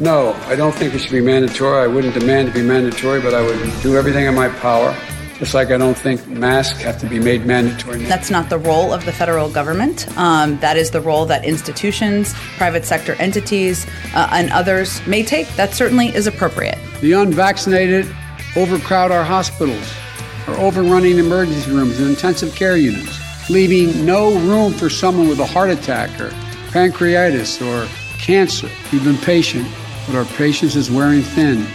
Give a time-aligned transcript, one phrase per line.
[0.00, 1.82] No, I don't think it should be mandatory.
[1.82, 4.96] I wouldn't demand to be mandatory, but I would do everything in my power.
[5.38, 8.04] Just like I don't think masks have to be made mandatory.
[8.04, 10.08] That's not the role of the federal government.
[10.18, 15.48] Um, that is the role that institutions, private sector entities, uh, and others may take.
[15.54, 16.78] That certainly is appropriate.
[17.00, 18.12] The unvaccinated
[18.56, 19.92] overcrowd our hospitals,
[20.48, 23.18] are overrunning emergency rooms and intensive care units,
[23.50, 26.30] leaving no room for someone with a heart attack or
[26.70, 27.88] pancreatitis or
[28.28, 28.68] cancer.
[28.92, 29.66] You've been patient,
[30.06, 31.66] but our patience is wearing thin,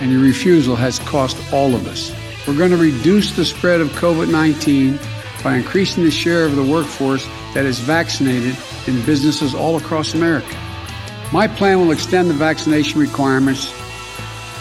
[0.00, 2.14] and your refusal has cost all of us.
[2.46, 5.00] We're going to reduce the spread of COVID 19
[5.42, 8.56] by increasing the share of the workforce that is vaccinated
[8.86, 10.56] in businesses all across America.
[11.32, 13.72] My plan will extend the vaccination requirements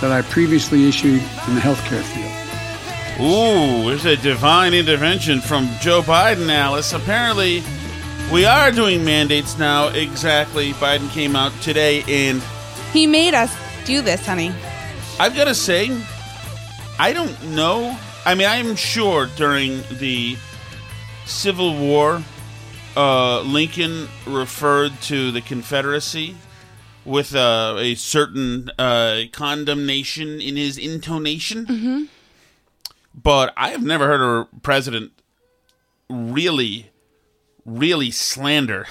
[0.01, 3.21] that I previously issued in the healthcare field.
[3.21, 6.91] Ooh, it's a divine intervention from Joe Biden, Alice.
[6.91, 7.61] Apparently,
[8.31, 9.87] we are doing mandates now.
[9.89, 10.73] Exactly.
[10.73, 12.41] Biden came out today, and
[12.91, 13.55] He made us
[13.85, 14.51] do this, honey.
[15.19, 15.95] I've got to say,
[16.99, 17.97] I don't know.
[18.25, 20.37] I mean, I am sure during the
[21.25, 22.23] Civil War,
[22.97, 26.35] uh, Lincoln referred to the Confederacy
[27.05, 31.65] with uh, a certain uh, condemnation in his intonation.
[31.65, 32.03] Mm-hmm.
[33.13, 35.11] But I have never heard a president
[36.09, 36.89] really,
[37.65, 38.85] really slander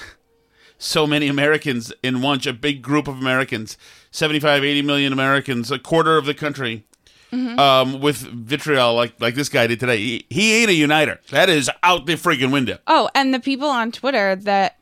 [0.78, 3.78] so many Americans in one, a big group of Americans,
[4.10, 6.84] 75, 80 million Americans, a quarter of the country,
[7.32, 7.58] Mhm.
[7.58, 9.96] um, with vitriol like, like this guy did today.
[9.98, 11.20] He, he ain't a uniter.
[11.30, 12.78] That is out the freaking window.
[12.86, 14.76] Oh, and the people on Twitter that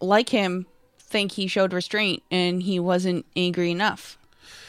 [0.00, 0.66] like him
[0.98, 4.18] think he showed restraint and he wasn't angry enough.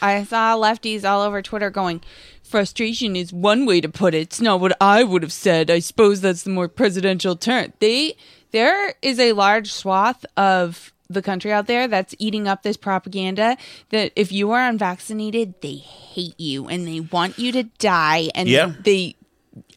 [0.02, 2.02] I saw lefties all over Twitter going,
[2.44, 4.20] frustration is one way to put it.
[4.20, 5.70] It's not what I would have said.
[5.70, 7.74] I suppose that's the more presidential term.
[7.80, 8.16] They
[8.52, 13.56] there is a large swath of the country out there that's eating up this propaganda
[13.90, 18.50] that if you are unvaccinated, they hate you and they want you to die and
[18.50, 18.74] Yeah.
[18.82, 19.16] they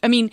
[0.03, 0.31] I mean,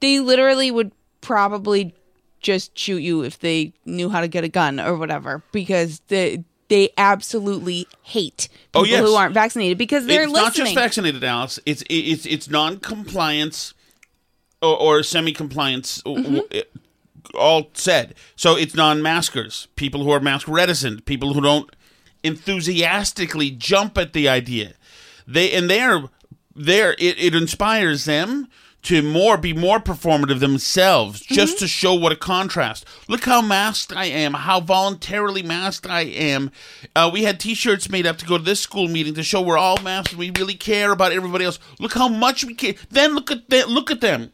[0.00, 1.94] they literally would probably
[2.40, 6.42] just shoot you if they knew how to get a gun or whatever because they
[6.68, 9.00] they absolutely hate people Oh, yes.
[9.04, 11.58] who aren't vaccinated because they're it's not just vaccinated, Alice.
[11.66, 13.74] It's it's it's non-compliance
[14.62, 16.58] or, or semi-compliance, Mm-hmm.
[17.34, 18.14] All said.
[18.36, 21.74] So it's non-maskers, people who are mask reticent, people who don't
[22.22, 24.74] enthusiastically jump at the idea.
[25.26, 26.10] They and they are
[26.54, 26.92] there.
[26.92, 28.48] It, it inspires them
[28.82, 32.86] to more be more performative themselves, just to show what a contrast.
[33.08, 36.50] Look how masked I am, how voluntarily masked I am.
[36.96, 39.58] Uh, we had T-shirts made up to go to this school meeting to show we're
[39.58, 40.12] all masked.
[40.12, 41.58] and We really care about everybody else.
[41.78, 42.74] Look how much we care.
[42.90, 43.68] Then look at that.
[43.68, 44.32] Look at them.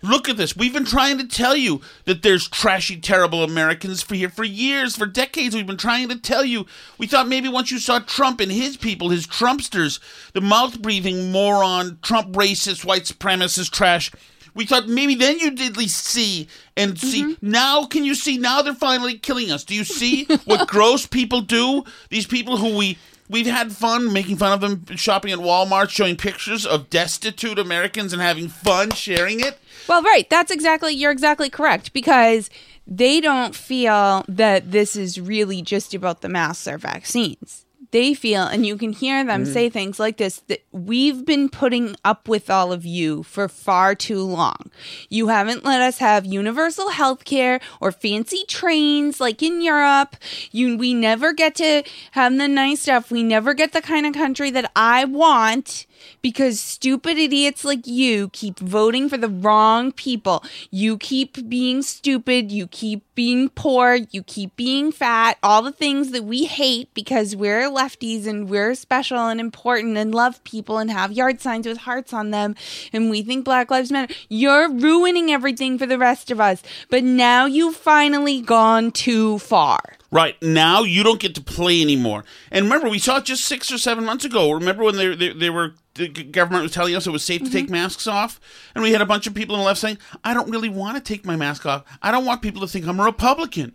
[0.00, 0.56] Look at this.
[0.56, 4.96] We've been trying to tell you that there's trashy, terrible Americans for here for years,
[4.96, 5.56] for decades.
[5.56, 6.66] We've been trying to tell you.
[6.98, 9.98] We thought maybe once you saw Trump and his people, his Trumpsters,
[10.34, 14.12] the mouth breathing moron, Trump racist, white supremacist trash,
[14.54, 17.22] We thought maybe then you'd at least see and see.
[17.22, 17.50] Mm-hmm.
[17.50, 18.38] Now, can you see?
[18.38, 19.64] Now they're finally killing us.
[19.64, 21.84] Do you see what gross people do?
[22.08, 22.98] These people who we
[23.28, 28.12] we've had fun making fun of them shopping at Walmart, showing pictures of destitute Americans
[28.12, 29.58] and having fun sharing it.
[29.88, 30.28] Well, right.
[30.28, 32.50] That's exactly, you're exactly correct because
[32.86, 37.64] they don't feel that this is really just about the masks or vaccines.
[37.90, 39.52] They feel, and you can hear them Mm-hmm.
[39.52, 43.94] say things like this that we've been putting up with all of you for far
[43.94, 44.70] too long.
[45.08, 50.16] You haven't let us have universal health care or fancy trains like in Europe.
[50.52, 51.82] You, we never get to
[52.12, 53.10] have the nice stuff.
[53.10, 55.86] We never get the kind of country that I want
[56.22, 60.44] because stupid idiots like you keep voting for the wrong people.
[60.70, 62.50] You keep being stupid.
[62.52, 63.98] You keep being poor.
[64.10, 65.38] You keep being fat.
[65.42, 70.14] All the things that we hate because we're lefties and we're special and important and
[70.14, 72.54] love people and have yard signs with hearts on them
[72.92, 74.12] and we think Black Lives Matter.
[74.28, 76.62] You're ruining everything for the rest of us.
[76.90, 79.80] But now you've finally gone too far.
[80.10, 82.24] Right now, you don't get to play anymore.
[82.50, 84.50] And remember, we saw it just six or seven months ago.
[84.50, 87.50] Remember when they they, they were the government was telling us it was safe to
[87.50, 87.74] take mm-hmm.
[87.74, 88.40] masks off,
[88.74, 90.96] and we had a bunch of people on the left saying, "I don't really want
[90.96, 91.84] to take my mask off.
[92.00, 93.74] I don't want people to think I'm a Republican."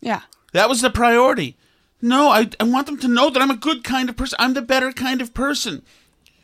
[0.00, 0.22] Yeah.
[0.52, 1.56] That was the priority.
[2.00, 4.36] No, I, I want them to know that I'm a good kind of person.
[4.38, 5.82] I'm the better kind of person.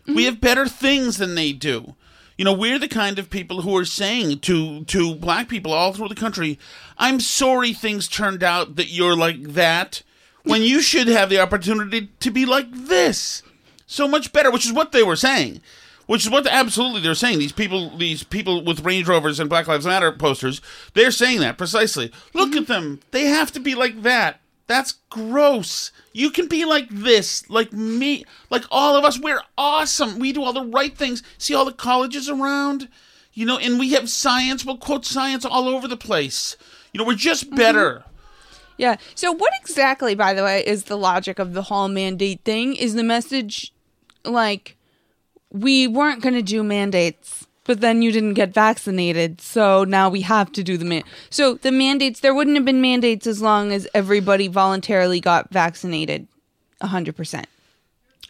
[0.06, 0.24] We mm-hmm.
[0.24, 1.94] have better things than they do.
[2.36, 5.92] You know, we're the kind of people who are saying to to black people all
[5.92, 6.58] through the country,
[6.98, 10.02] "I'm sorry things turned out that you're like that."
[10.42, 13.42] When you should have the opportunity to be like this,
[13.92, 14.50] so much better.
[14.50, 15.60] Which is what they were saying.
[16.06, 17.38] Which is what absolutely they're saying.
[17.38, 20.60] These people, these people with Range Rovers and Black Lives Matter posters,
[20.94, 22.10] they're saying that precisely.
[22.34, 22.58] Look mm-hmm.
[22.58, 24.40] at them; they have to be like that.
[24.66, 25.92] That's gross.
[26.12, 29.18] You can be like this, like me, like all of us.
[29.18, 30.18] We're awesome.
[30.18, 31.22] We do all the right things.
[31.38, 32.88] See all the colleges around,
[33.32, 34.64] you know, and we have science.
[34.64, 36.56] We'll quote science all over the place.
[36.92, 37.56] You know, we're just mm-hmm.
[37.56, 38.04] better.
[38.76, 38.96] Yeah.
[39.14, 42.74] So, what exactly, by the way, is the logic of the whole mandate thing?
[42.74, 43.72] Is the message
[44.24, 44.76] like
[45.50, 50.22] we weren't going to do mandates, but then you didn't get vaccinated, so now we
[50.22, 51.04] have to do the man.
[51.30, 56.26] So the mandates, there wouldn't have been mandates as long as everybody voluntarily got vaccinated,
[56.80, 57.46] hundred percent.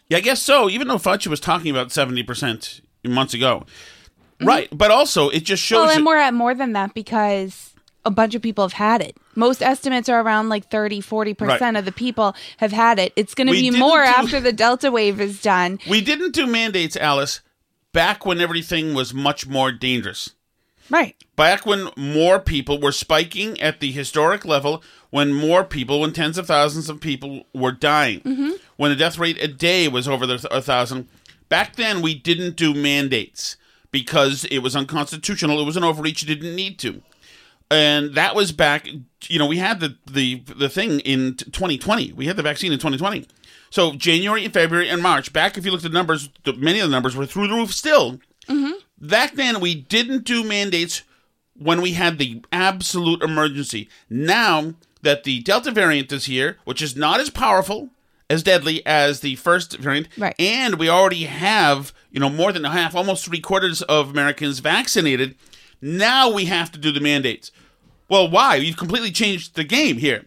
[0.09, 0.69] Yeah, I guess so.
[0.69, 3.65] Even though Fauci was talking about seventy percent months ago,
[4.41, 4.67] right?
[4.71, 5.87] But also, it just shows.
[5.87, 7.72] Well, and we're at more than that because
[8.05, 9.15] a bunch of people have had it.
[9.35, 11.75] Most estimates are around like 30, 40% Right.
[11.75, 13.13] of the people have had it.
[13.15, 15.79] It's going to be more do- after the Delta wave is done.
[15.89, 17.41] we didn't do mandates, Alice,
[17.93, 20.31] back when everything was much more dangerous.
[20.89, 21.15] Right.
[21.37, 26.37] back when more people were spiking at the historic level, when more people, when tens
[26.37, 28.51] of thousands of people were dying, mm-hmm.
[28.75, 31.07] when the death rate a day was over the a thousand,
[31.47, 33.55] back then we didn't do mandates
[33.91, 35.59] because it was unconstitutional.
[35.61, 36.21] It was an overreach.
[36.21, 37.01] You didn't need to,
[37.73, 38.87] and that was back.
[39.27, 42.13] You know, we had the the the thing in 2020.
[42.13, 43.27] We had the vaccine in 2020.
[43.69, 45.33] So January and February and March.
[45.33, 47.55] Back, if you looked at the numbers, the, many of the numbers were through the
[47.55, 48.71] roof still mm-hmm.
[48.99, 51.03] back then we didn't do mandates
[51.55, 53.89] when we had the absolute emergency.
[54.09, 57.89] Now that the Delta variant is here, which is not as powerful,
[58.29, 60.35] as deadly as the first variant, Right.
[60.39, 65.35] and we already have, you know, more than half, almost three quarters of Americans vaccinated,
[65.81, 67.51] now we have to do the mandates.
[68.13, 68.57] Well, why?
[68.57, 70.23] You've completely changed the game here.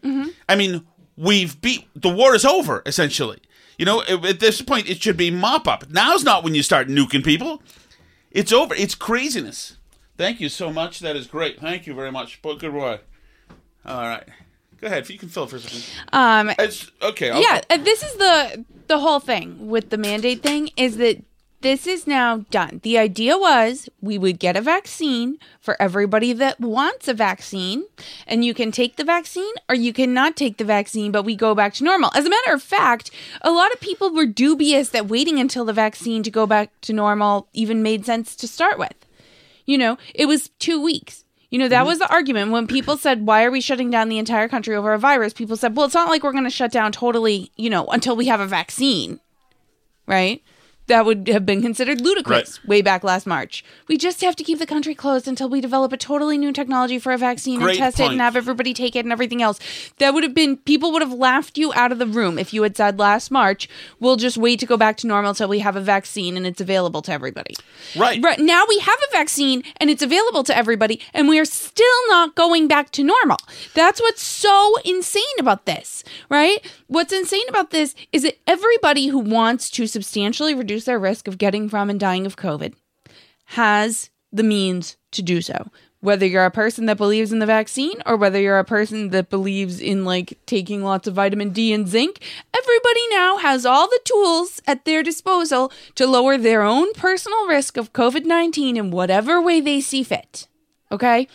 [0.49, 0.85] I mean,
[1.17, 3.39] we've beat the war is over essentially.
[3.79, 5.89] You know, at this point, it should be mop up.
[5.89, 7.63] Now's not when you start nuking people.
[8.33, 8.75] It's over.
[8.75, 9.77] It's craziness.
[10.19, 10.99] Thank you so much.
[10.99, 11.61] That is great.
[11.61, 12.43] Thank you very much.
[12.43, 12.99] Boy, Good boy.
[13.85, 14.25] All right.
[14.81, 15.05] Go ahead.
[15.05, 15.85] If you can fill for a second.
[16.13, 17.31] Um, It's, okay.
[17.31, 21.23] I'll- yeah, uh, this is the the whole thing with the mandate thing is that
[21.67, 22.81] this is now done.
[22.85, 27.85] The idea was we would get a vaccine for everybody that wants a vaccine,
[28.25, 31.57] and you can take the vaccine or you cannot take the vaccine, but we go
[31.57, 32.13] back to normal.
[32.15, 33.11] As a matter of fact,
[33.43, 36.93] a lot of people were dubious that waiting until the vaccine to go back to
[36.93, 38.95] normal even made sense to start with.
[39.65, 41.25] You know, it was two weeks.
[41.51, 41.89] You know, that Mm-hmm.
[41.89, 44.93] was the argument when people said, Why are we shutting down the entire country over
[44.93, 45.33] a virus?
[45.33, 48.15] People said, Well, it's not like we're going to shut down totally, you know, until
[48.15, 49.19] we have a vaccine,
[50.07, 50.43] right?
[50.89, 53.65] That would have been considered ludicrous way back last March.
[53.89, 56.99] We just have to keep the country closed until we develop a totally new technology
[56.99, 59.59] for a vaccine Great and test it and have everybody take it and everything else.
[59.99, 62.63] That would have been, people would have laughed you out of the room if you
[62.63, 65.77] had said last March, We'll just wait to go back to normal until we have
[65.77, 67.55] a vaccine and it's available to everybody.
[67.97, 68.23] Right.
[68.23, 72.09] Right now we have a vaccine and it's available to everybody, and we are still
[72.09, 73.39] not going back to normal.
[73.75, 76.59] That's what's so insane about this, right?
[76.89, 81.39] What's insane about this is that everybody who wants to substantially reduce their risk of
[81.39, 82.75] getting from and dying of COVID
[83.47, 85.71] has the means to do so.
[86.01, 89.31] Whether you're a person that believes in the vaccine or whether you're a person that
[89.31, 92.23] believes in like taking lots of vitamin D and zinc,
[92.55, 97.77] everybody now has all the tools at their disposal to lower their own personal risk
[97.77, 100.47] of COVID 19 in whatever way they see fit.
[100.93, 101.27] Okay?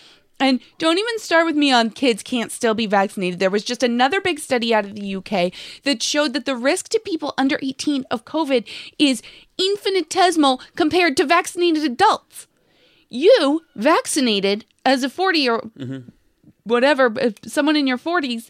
[0.42, 3.40] And don't even start with me on kids can't still be vaccinated.
[3.40, 6.90] There was just another big study out of the UK that showed that the risk
[6.90, 8.68] to people under 18 of COVID
[8.98, 9.22] is
[9.60, 12.48] infinitesimal compared to vaccinated adults.
[13.08, 15.62] You vaccinated as a 40 or
[16.64, 17.14] whatever,
[17.46, 18.50] someone in your 40s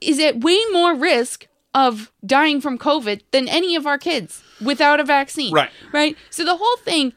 [0.00, 4.98] is at way more risk of dying from COVID than any of our kids without
[4.98, 5.54] a vaccine.
[5.54, 5.70] Right.
[5.92, 6.16] Right.
[6.30, 7.12] So the whole thing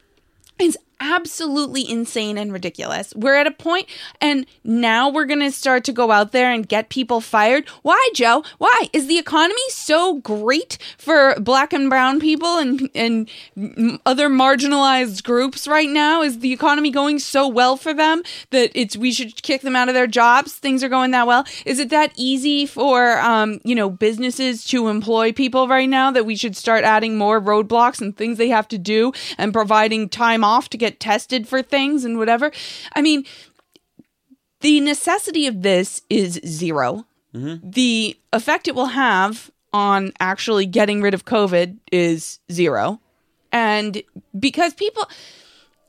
[0.60, 3.12] is absolutely insane and ridiculous.
[3.14, 3.88] We're at a point,
[4.20, 7.68] and now we're going to start to go out there and get people fired.
[7.82, 8.44] Why, Joe?
[8.58, 13.28] Why is the economy so great for black and brown people and and
[14.06, 16.22] other marginalized groups right now?
[16.22, 19.88] Is the economy going so well for them that it's we should kick them out
[19.88, 20.54] of their jobs?
[20.54, 21.44] Things are going that well.
[21.66, 26.26] Is it that easy for um, you know businesses to employ people right now that
[26.26, 30.44] we should start adding more roadblocks and things they have to do and providing time
[30.44, 32.52] off to get tested for things and whatever?
[32.94, 33.24] I mean,
[34.60, 37.70] the necessity of this is 0 mm-hmm.
[37.70, 43.00] The effect it will have on actually getting rid of COVID is zero.
[43.50, 44.02] And
[44.38, 45.08] because people,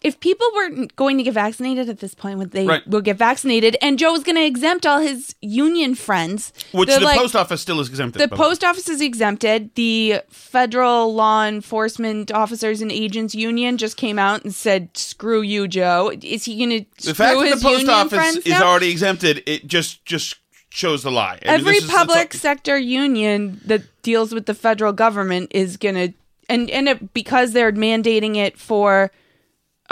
[0.03, 2.85] if people weren't going to get vaccinated at this point, would they Right.
[2.87, 3.77] will get vaccinated?
[3.81, 7.35] And Joe was going to exempt all his union friends, Which They're the like- post
[7.35, 8.21] office still is exempted.
[8.21, 9.71] the post office is exempted.
[9.75, 15.67] The federal law enforcement officers and agents union just came out and said, "Screw you,
[15.67, 18.63] Joe." Is he going to The fact that the post office is now?
[18.67, 20.35] already exempted, it just just
[20.69, 21.37] shows the lie.
[21.45, 26.13] I Every is- public sector union that deals with the federal government is going to
[26.49, 29.11] and and it, because they're mandating it for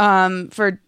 [0.01, 0.81] um for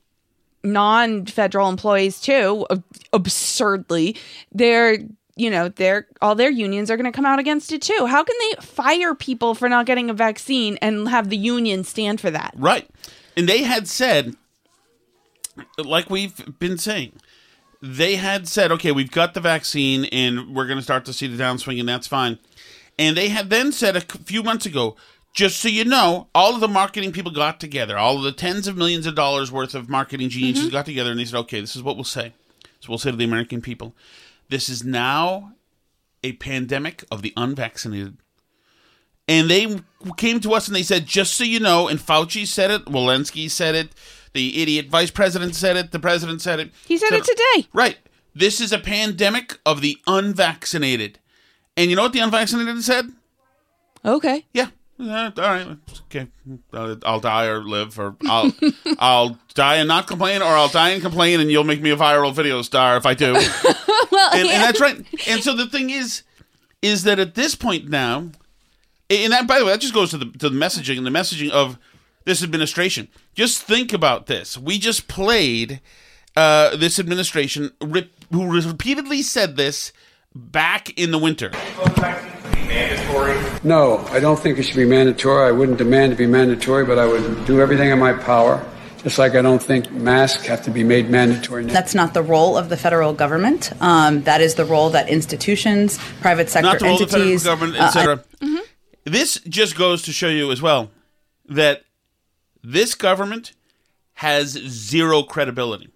[0.63, 2.65] non-federal employees too
[3.11, 4.15] absurdly
[4.53, 4.97] they're
[5.35, 8.23] you know they're all their unions are going to come out against it too how
[8.23, 12.31] can they fire people for not getting a vaccine and have the union stand for
[12.31, 12.89] that Right.
[13.35, 14.35] And they had said,
[15.77, 17.13] like we've been saying,
[17.81, 21.27] they had said, okay, we've got the vaccine and we're going to start to see
[21.27, 22.39] the downswing, and that's fine.
[22.97, 24.95] And they had then said a few months ago,
[25.33, 28.67] just so you know, all of the marketing people got together, all of the tens
[28.67, 30.73] of millions of dollars worth of marketing geniuses mm-hmm.
[30.73, 32.33] got together, and they said, okay, this is what we'll say.
[32.79, 33.95] So we'll say to the American people,
[34.49, 35.53] this is now
[36.23, 38.17] a pandemic of the unvaccinated.
[39.27, 39.79] And they
[40.17, 43.49] came to us and they said, just so you know, and Fauci said it, Walensky
[43.49, 43.91] said it,
[44.33, 46.71] the idiot vice president said it, the president said it.
[46.85, 47.97] he said it today Right.
[48.35, 51.19] This is a pandemic of the unvaccinated.
[51.77, 53.11] And you know what the unvaccinated said?
[54.03, 54.67] okay Yeah.
[54.99, 55.77] All right.
[56.05, 56.27] Okay.
[56.71, 58.51] Uh, I'll die or live, or I'll
[58.99, 61.95] I'll die and not complain, or I'll die and complain, and you'll make me a
[61.95, 63.33] viral video star if I do.
[63.33, 63.43] well
[64.33, 64.53] and, yeah.
[64.53, 65.03] and that's right.
[65.27, 66.23] And so the thing is,
[66.81, 68.29] is that at this point now,
[69.09, 71.11] and that by the way, that just goes to the to the messaging and the
[71.11, 71.79] messaging of
[72.25, 73.07] this administration.
[73.33, 74.57] Just think about this.
[74.57, 75.81] We just played
[76.35, 79.91] uh, this administration rep- who repeatedly said this
[80.35, 81.51] back in the winter.
[83.63, 85.47] No, I don't think it should be mandatory.
[85.47, 88.63] I wouldn't demand to be mandatory, but I would do everything in my power.
[89.03, 91.73] Just like I don't think masks have to be made mandatory now.
[91.73, 93.71] That's not the role of the federal government.
[93.81, 97.23] Um, that is the role that institutions, private sector Not the role of the federal
[97.23, 98.23] entities, government, uh, etc.
[99.05, 100.89] This just goes to show you as well
[101.49, 101.83] that
[102.63, 103.51] this government
[104.13, 105.89] has zero credibility,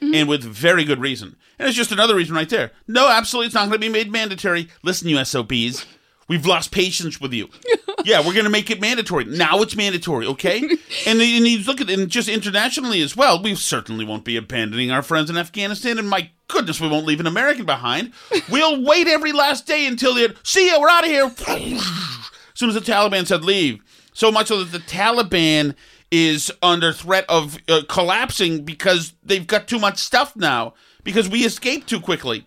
[0.00, 1.36] and with very good reason.
[1.58, 2.72] And it's just another reason right there.
[2.88, 4.68] No, absolutely, it's not going to be made mandatory.
[4.82, 5.84] Listen, you SOBs,
[6.28, 7.48] we've lost patience with you.
[8.04, 9.24] yeah, we're going to make it mandatory.
[9.24, 10.60] Now it's mandatory, okay?
[11.06, 14.90] and, and you look at and just internationally as well, we certainly won't be abandoning
[14.90, 18.12] our friends in Afghanistan, and my goodness, we won't leave an American behind.
[18.50, 21.24] We'll wait every last day until the see ya, we're out of here.
[21.26, 21.82] As
[22.54, 23.80] soon as the Taliban said leave,
[24.12, 25.74] so much so that the Taliban
[26.10, 31.44] is under threat of uh, collapsing because they've got too much stuff now because we
[31.44, 32.46] escaped too quickly,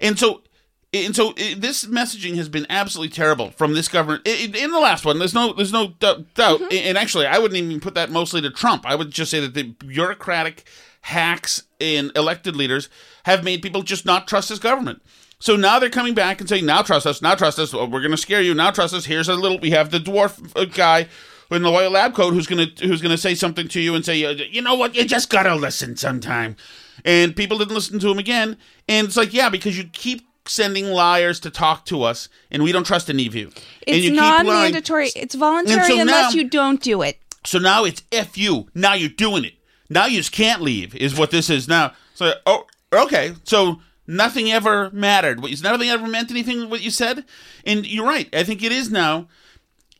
[0.00, 0.42] and so.
[0.92, 4.26] And so i this messaging has been absolutely terrible from this government.
[4.26, 6.62] In the last one, there's no, there's no dou- doubt.
[6.72, 8.86] And actually, I wouldn't even put that mostly to Trump.
[8.86, 10.66] I would just say that the bureaucratic
[11.02, 12.88] hacks and elected leaders
[13.24, 15.02] have made people just not trust this government.
[15.40, 17.22] So now they're coming back and saying, "Now trust us.
[17.22, 17.72] Now trust us.
[17.72, 18.54] Well, we're going to scare you.
[18.54, 19.04] Now trust us.
[19.04, 19.58] Here's a little.
[19.58, 21.06] We have the dwarf uh, guy
[21.50, 23.94] in the loyal lab coat who's going to who's going to say something to you
[23.94, 24.94] and say, uh, you know what?
[24.94, 26.56] You just got to listen sometime."
[27.04, 28.56] And people didn't listen to him again.
[28.88, 32.72] And it's like, yeah, because you keep sending liars to talk to us, and we
[32.72, 33.46] don't trust any of you.
[33.46, 34.72] and it's you keep not lying.
[34.72, 38.68] mandatory it's voluntary so unless now- you don't do it So now it's F you.
[38.74, 39.54] Now you're doing it.
[39.88, 40.94] Now you just can't leave.
[40.94, 41.92] Is what this is now.
[42.14, 43.34] So oh okay.
[43.44, 45.40] So nothing ever mattered.
[45.40, 46.68] What nothing ever meant anything.
[46.68, 47.24] What you said,
[47.64, 48.28] and you're right.
[48.34, 49.28] I think it is now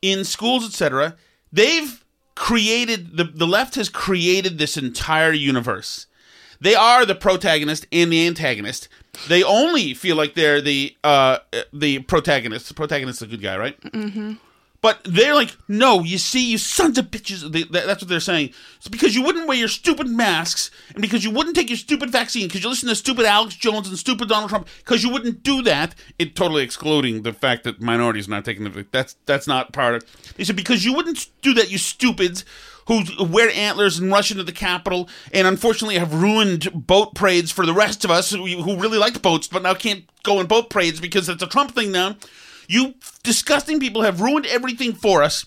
[0.03, 1.17] in schools, etc.
[1.53, 6.07] They've created the the left has created this entire universe.
[6.61, 8.89] They are the protagonist and the antagonist.
[9.29, 11.39] They only feel like they're the uh
[11.73, 12.69] the protagonist.
[12.69, 13.81] The protagonist is a good guy, right?
[13.81, 14.33] Mm-hmm.
[14.81, 17.51] But they're like, no, you see, you sons of bitches.
[17.51, 18.51] They, that- that's what they're saying.
[18.77, 22.11] It's because you wouldn't wear your stupid masks, and because you wouldn't take your stupid
[22.11, 25.43] vaccine, because you listen to stupid Alex Jones and stupid Donald Trump, because you wouldn't
[25.43, 25.97] do that.
[26.21, 28.87] It totally excluding the fact that minorities are not taking the.
[28.93, 30.35] That's that's not part of.
[30.37, 32.45] They said because you wouldn't do that, you stupids
[32.89, 37.65] who wear antlers and rush into the Capitol, and unfortunately have ruined boat parades for
[37.65, 40.71] the rest of us who, who really liked boats, but now can't go in boat
[40.71, 42.17] parades because it's a Trump thing now.
[42.67, 45.45] You disgusting people have ruined everything for us.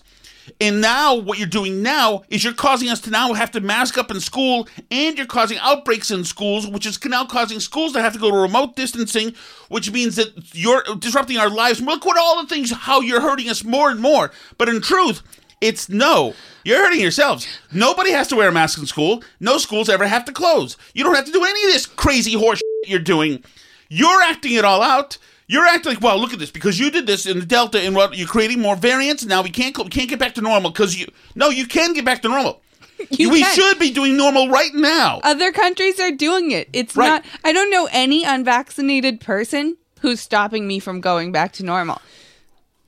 [0.60, 3.96] And now, what you're doing now is you're causing us to now have to mask
[3.96, 8.02] up in school, and you're causing outbreaks in schools, which is now causing schools to
[8.02, 9.34] have to go to remote distancing,
[9.68, 11.80] which means that you're disrupting our lives.
[11.80, 14.32] Look what all the things, how you're hurting us more and more.
[14.58, 15.22] But in truth,
[15.62, 16.34] it's no.
[16.64, 17.46] You're hurting yourselves.
[17.72, 19.22] Nobody has to wear a mask in school.
[19.40, 20.76] No schools ever have to close.
[20.94, 23.42] You don't have to do any of this crazy horse you're doing.
[23.88, 25.18] You're acting it all out.
[25.48, 27.94] You're acting like, well, look at this because you did this in the Delta, and
[27.96, 29.22] what you're creating more variants.
[29.22, 31.06] And now we can't we can't get back to normal because you.
[31.34, 32.60] No, you can get back to normal.
[33.10, 33.54] You we can.
[33.56, 35.20] should be doing normal right now.
[35.24, 36.68] Other countries are doing it.
[36.72, 37.08] It's Right.
[37.08, 37.24] not.
[37.42, 42.00] I don't know any unvaccinated person who's stopping me from going back to normal.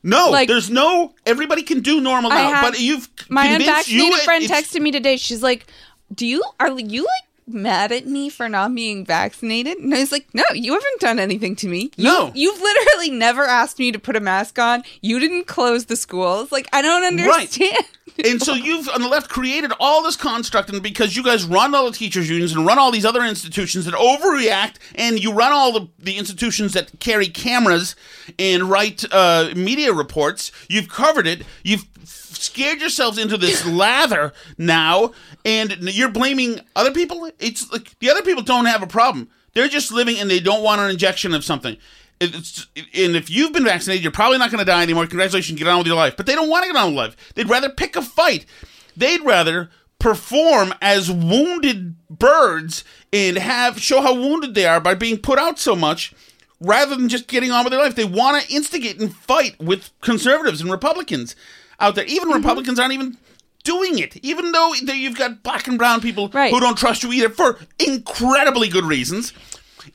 [0.05, 1.15] No, like- there's no.
[1.27, 5.17] Everybody can do normal I now, but you've My unvaccinated you friend texted me today.
[5.17, 5.67] She's like,
[6.15, 10.13] "Do you are you like mad at me for not being vaccinated?" And I was
[10.13, 11.91] like, "No, you haven't done anything to me.
[11.97, 12.33] You, No.
[12.35, 14.85] you've literally never asked me to put a mask on.
[15.01, 16.53] You didn't close the schools.
[16.53, 17.85] Like, I don't understand."
[18.23, 21.75] And so you've on the left created all this construct and because you guys run
[21.75, 25.53] all the teachers unions and run all these other institutions that overreact and you run
[25.53, 27.97] all the, the institutions that carry cameras
[28.39, 31.43] and write uh, media reports you've covered it.
[31.65, 35.13] You've scared yourselves into this lather now
[35.45, 37.31] and you're blaming other people?
[37.39, 39.29] It's like the other people don't have a problem.
[39.55, 41.77] They're just living and they don't want an injection of something
[42.33, 45.07] it's, and if you've been vaccinated, you're probably not going to die anymore.
[45.07, 46.17] Congratulations, get on with your life.
[46.17, 47.35] But they don't want to get on with life.
[47.35, 48.47] They'd rather pick a fight.
[48.97, 55.19] They'd rather perform as wounded birds and have show how wounded they are by being
[55.19, 56.13] put out so much
[56.61, 57.95] rather than just getting on with their life.
[57.95, 61.35] They want to instigate and fight with conservatives and Republicans
[61.81, 62.05] out there.
[62.05, 62.39] Even mm-hmm.
[62.39, 63.17] Republicans aren't even
[63.65, 66.53] doing it, even though you've got black and brown people Right.
[66.53, 69.33] who don't trust you either for incredibly good reasons.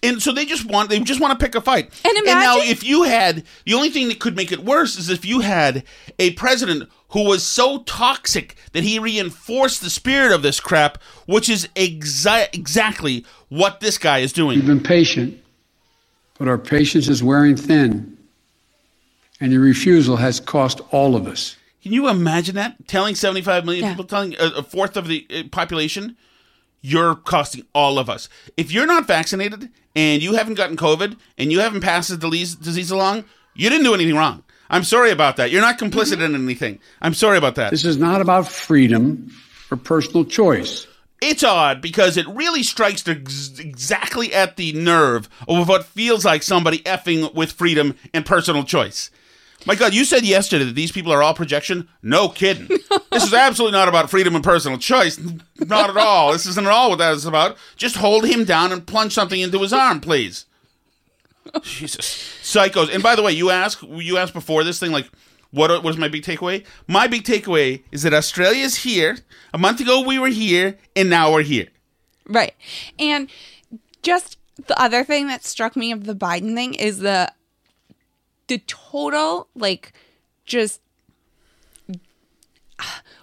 [0.04, 1.91] And so they just want they just want to pick a fight.
[2.06, 5.25] And now if you had the only thing that could make it worse is if
[5.25, 5.84] you had
[6.17, 11.49] a president who was so toxic that he reinforced the spirit of this crap, which
[11.49, 14.60] is exa- exactly what this guy is doing.
[14.60, 15.39] We've been patient,
[16.38, 18.15] but our patience is wearing thin,
[19.41, 21.56] and your refusal has cost all of us.
[21.82, 22.75] Can you imagine that?
[22.88, 23.89] Telling 75 million Yeah.
[23.91, 26.15] people, telling a, a fourth of the uh, population,
[26.81, 28.29] you're costing all of us.
[28.57, 32.55] If you're not vaccinated and you haven't gotten COVID and you haven't passed the disease,
[32.55, 34.43] disease along, you didn't do anything wrong.
[34.69, 35.51] I'm sorry about that.
[35.51, 36.35] You're not complicit mm-hmm.
[36.35, 36.79] in anything.
[37.01, 37.71] I'm sorry about that.
[37.71, 39.31] This is not about freedom
[39.71, 40.85] or personal choice.
[41.21, 46.79] It's odd because it really strikes exactly at the nerve of what feels like somebody
[46.79, 49.11] effing with freedom and personal choice.
[49.65, 51.89] My God, you said yesterday that these people are all projection.
[52.02, 52.67] No kidding.
[53.12, 55.19] this is absolutely not about freedom and personal choice.
[55.60, 56.32] Not at all.
[56.32, 57.58] This isn't at all what that is about.
[57.76, 60.45] Just hold him down and plunge something into his arm, please.
[61.62, 62.06] Jesus,
[62.41, 62.93] psychos.
[62.93, 65.10] And by the way, you asked you asked before this thing like,
[65.52, 66.63] what was my big takeaway?
[66.88, 69.17] My big takeaway is that Australia's here.
[69.54, 71.67] A month ago we were here, and now we're here.
[72.28, 72.54] Right.
[73.00, 73.30] And
[74.04, 77.32] just the other thing that struck me of the Biden thing is the
[78.49, 79.93] the total like
[80.45, 80.81] just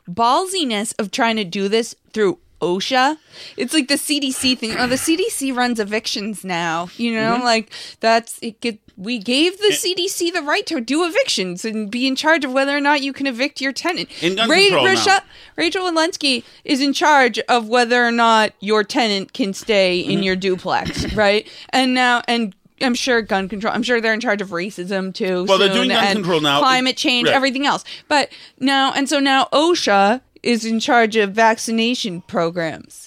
[0.08, 3.18] ballsiness of trying to do this through OSHA.
[3.56, 4.74] It's like the CDC thing.
[4.78, 6.88] Oh, the CDC runs evictions now.
[6.96, 7.44] You know, Mm-hmm.
[7.44, 8.60] like that's it.
[8.60, 12.52] Get, we gave the CDC the right to do evictions and be in charge of
[12.52, 14.08] whether or not you can evict your tenant.
[14.22, 14.90] In gun control now.
[14.90, 15.18] Rachel,
[15.56, 20.10] Rachel Walensky is in charge of whether or not your tenant can stay Mm-hmm.
[20.12, 21.46] in your duplex, right?
[21.70, 23.72] And now, and I'm sure gun control.
[23.72, 25.44] I'm sure they're in charge of racism too.
[25.48, 26.58] Well, they're doing gun and control now.
[26.60, 27.34] climate change, Right.
[27.36, 27.84] everything else.
[28.08, 33.05] But now, and so now OSHA is in charge of vaccination programs.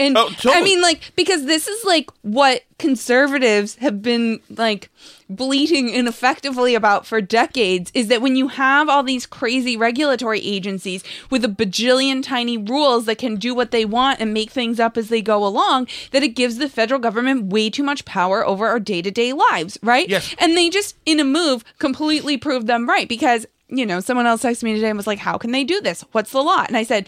[0.00, 0.54] And Oh, totally.
[0.54, 4.90] I mean, like, because this is like what conservatives have been like
[5.28, 11.04] bleating ineffectively about for decades is that when you have all these crazy regulatory agencies
[11.30, 14.96] with a bajillion tiny rules that can do what they want and make things up
[14.96, 18.66] as they go along, that it gives the federal government way too much power over
[18.66, 20.08] our day to day lives, right?
[20.08, 20.34] Yes.
[20.38, 23.46] And they just, in a move, completely proved them right because.
[23.72, 26.04] You know, someone else texted me today and was like, How can they do this?
[26.10, 26.64] What's the law?
[26.66, 27.06] And I said,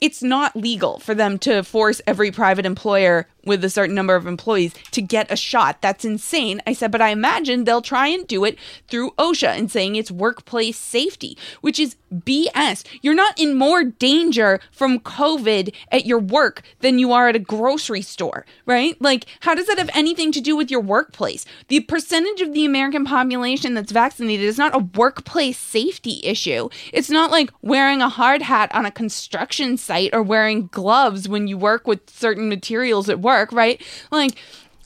[0.00, 4.26] it's not legal for them to force every private employer with a certain number of
[4.26, 5.80] employees to get a shot.
[5.80, 6.60] That's insane.
[6.66, 8.58] I said, but I imagine they'll try and do it
[8.88, 12.84] through OSHA and saying it's workplace safety, which is BS.
[13.00, 17.40] You're not in more danger from COVID at your work than you are at a
[17.40, 19.00] grocery store, right?
[19.00, 21.44] Like, how does that have anything to do with your workplace?
[21.68, 26.68] The percentage of the American population that's vaccinated is not a workplace safety issue.
[26.92, 31.48] It's not like wearing a hard hat on a construction site or wearing gloves when
[31.48, 33.80] you work with certain materials at work, right?
[34.12, 34.32] Like,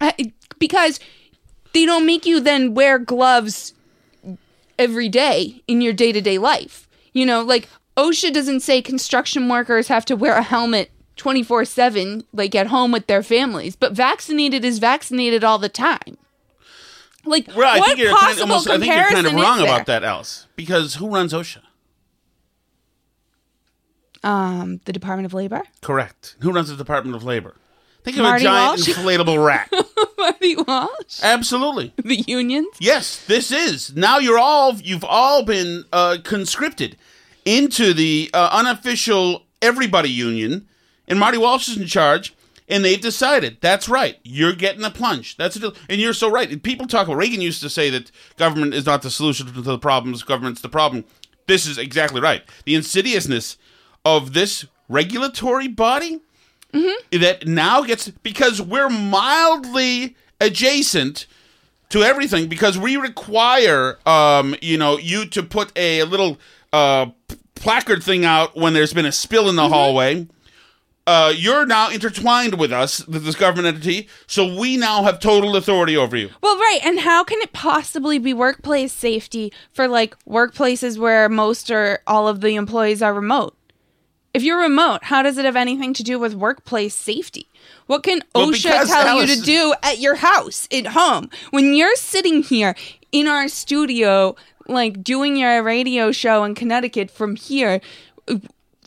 [0.01, 1.01] I- because
[1.75, 3.75] they don't make you then wear gloves
[4.79, 6.89] every day in your day to day life.
[7.13, 12.25] You know, like OSHA doesn't say construction workers have to wear a helmet 24 7,
[12.33, 16.17] like at home with their families, but vaccinated is vaccinated all the time.
[17.25, 19.35] Like, Well, I what think you're kind possible of, almost, I think you're kind of
[19.35, 20.47] wrong about that, Alice.
[20.57, 21.59] Because who runs OSHA?
[24.25, 25.63] Um, the Department of Labor?
[25.81, 26.37] Correct.
[26.41, 27.57] Who runs the Department of Labor?
[28.05, 28.89] Think of Marty a giant Walsh?
[28.97, 29.73] inflatable rat.
[30.19, 31.21] Marty Walsh?
[31.23, 31.93] Absolutely.
[32.03, 32.69] The unions?
[32.81, 33.95] Yes, this is.
[33.95, 36.97] Now you're all you've all been uh, conscripted
[37.45, 40.69] into the uh, unofficial everybody union,
[41.09, 42.35] and Marty Walsh is in charge.
[42.69, 44.17] And they've decided that's right.
[44.23, 45.37] You're getting a plunge.
[45.37, 45.75] That's a deal.
[45.91, 46.51] And you're so right.
[46.51, 49.61] And people talk about Reagan used to say that government is not the solution to
[49.61, 50.23] the problems.
[50.23, 51.05] Government's the problem.
[51.49, 52.43] This is exactly right.
[52.65, 53.59] The insidiousness
[54.05, 56.21] of this regulatory body
[57.11, 61.27] that now gets because we're mildly adjacent
[61.91, 66.39] to everything because we require um you know you to put a little
[66.73, 67.07] uh
[67.55, 70.27] placard thing out when there's been a spill in the hallway
[71.07, 75.95] uh you're now intertwined with us this government entity so we now have total authority
[75.97, 76.81] over you Well, right.
[76.85, 82.29] And how can it possibly be workplace safety for like workplaces where most or all
[82.29, 83.55] of the employees are remote?
[84.35, 87.49] If you're remote, how does it have anything to do with workplace safety?
[87.87, 91.29] What can OSHA because, tell you to do at your house, at home?
[91.51, 92.75] When you're sitting here
[93.11, 94.35] in our studio,
[94.67, 97.83] like doing your radio show in Connecticut from here,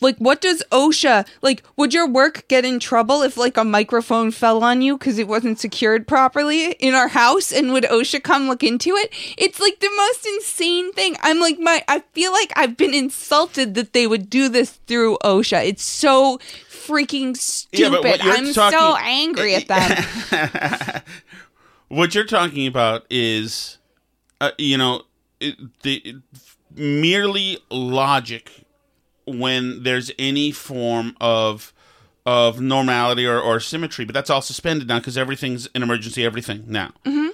[0.00, 4.30] like what does OSHA like would your work get in trouble if like a microphone
[4.30, 7.52] fell on you because it wasn't secured properly in our house?
[7.52, 9.10] And would OSHA come look into it?
[9.38, 11.16] It's like the most insane thing.
[11.22, 15.18] I'm like my I feel like I've been insulted that they would do this through
[15.24, 15.66] OSHA.
[15.66, 16.38] It's so
[16.70, 18.22] freaking stupid.
[18.22, 21.02] you're I'm talking- so angry at them.
[21.88, 23.78] What you're talking about is
[24.40, 25.02] uh, you know
[25.38, 26.16] it, the it,
[26.74, 28.65] merely logic
[29.26, 31.72] when there's any form of
[32.24, 36.64] of normality or, or symmetry but that's all suspended now because everything's an emergency everything
[36.66, 37.28] now mm-hmm.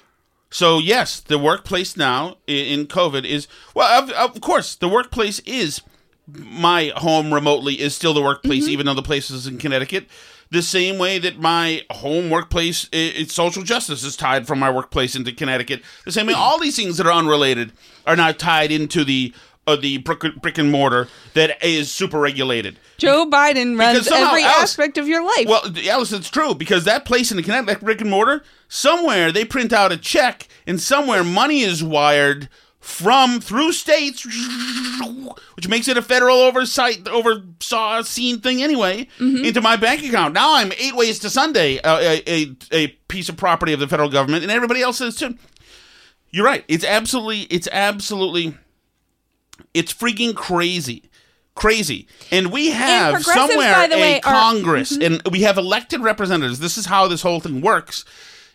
[0.51, 5.81] so yes the workplace now in covid is well of, of course the workplace is
[6.27, 8.73] my home remotely is still the workplace, mm-hmm.
[8.73, 10.07] even though the place is in Connecticut.
[10.51, 15.17] The same way that my home workplace, it's social justice, is tied from my workplace
[15.17, 15.83] into Connecticut.
[16.05, 17.73] The same way all these things that are unrelated
[18.07, 19.33] are now tied into the
[19.67, 22.79] uh, the brick, brick and mortar that is super regulated.
[22.99, 27.05] Joe Biden runs every Alice- aspect of your life Well, Alice, it's true because that
[27.05, 31.23] place in the Connecticut, brick and mortar, somewhere they print out a check, and somewhere
[31.25, 32.49] money is wired
[32.81, 34.27] from through states,
[35.55, 40.35] which makes it a federal oversight oversaw seen thing anyway, into my bank account.
[40.35, 43.87] Now I'm eight ways to Sunday, uh, a, a a piece of property of the
[43.87, 45.39] federal government, and everybody else is too.
[46.31, 46.65] You're right.
[46.67, 47.43] It's absolutely.
[47.43, 48.57] It's absolutely.
[49.75, 51.11] It's freaking crazy.
[51.55, 52.07] Crazy.
[52.31, 56.61] And we have progressives, somewhere a way, are- Congress and we have elected representatives.
[56.61, 58.05] This is how this whole thing works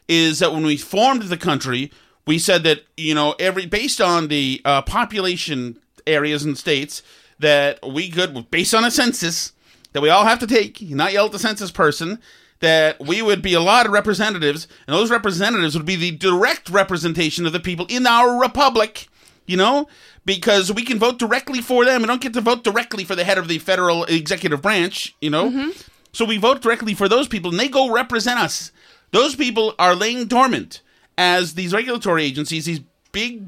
[0.07, 1.91] is that when we formed the country,
[2.25, 7.03] we said that, you know, every based on the uh, population areas and states
[7.39, 9.51] that we could based on a census
[9.93, 12.19] that we all have to take, not yell at the census person,
[12.59, 16.69] that we would be a lot of representatives, and those representatives would be the direct
[16.69, 19.07] representation of the people in our republic,
[19.45, 19.87] you know,
[20.27, 22.01] because we can vote directly for them.
[22.01, 25.29] We don't get to vote directly for the head of the federal executive branch, you
[25.29, 25.49] know.
[25.49, 25.69] Mm-hmm.
[26.11, 28.71] So we vote directly for those people, and they go represent us.
[29.11, 30.81] Those people are laying dormant
[31.17, 32.81] as these regulatory agencies, these
[33.13, 33.41] big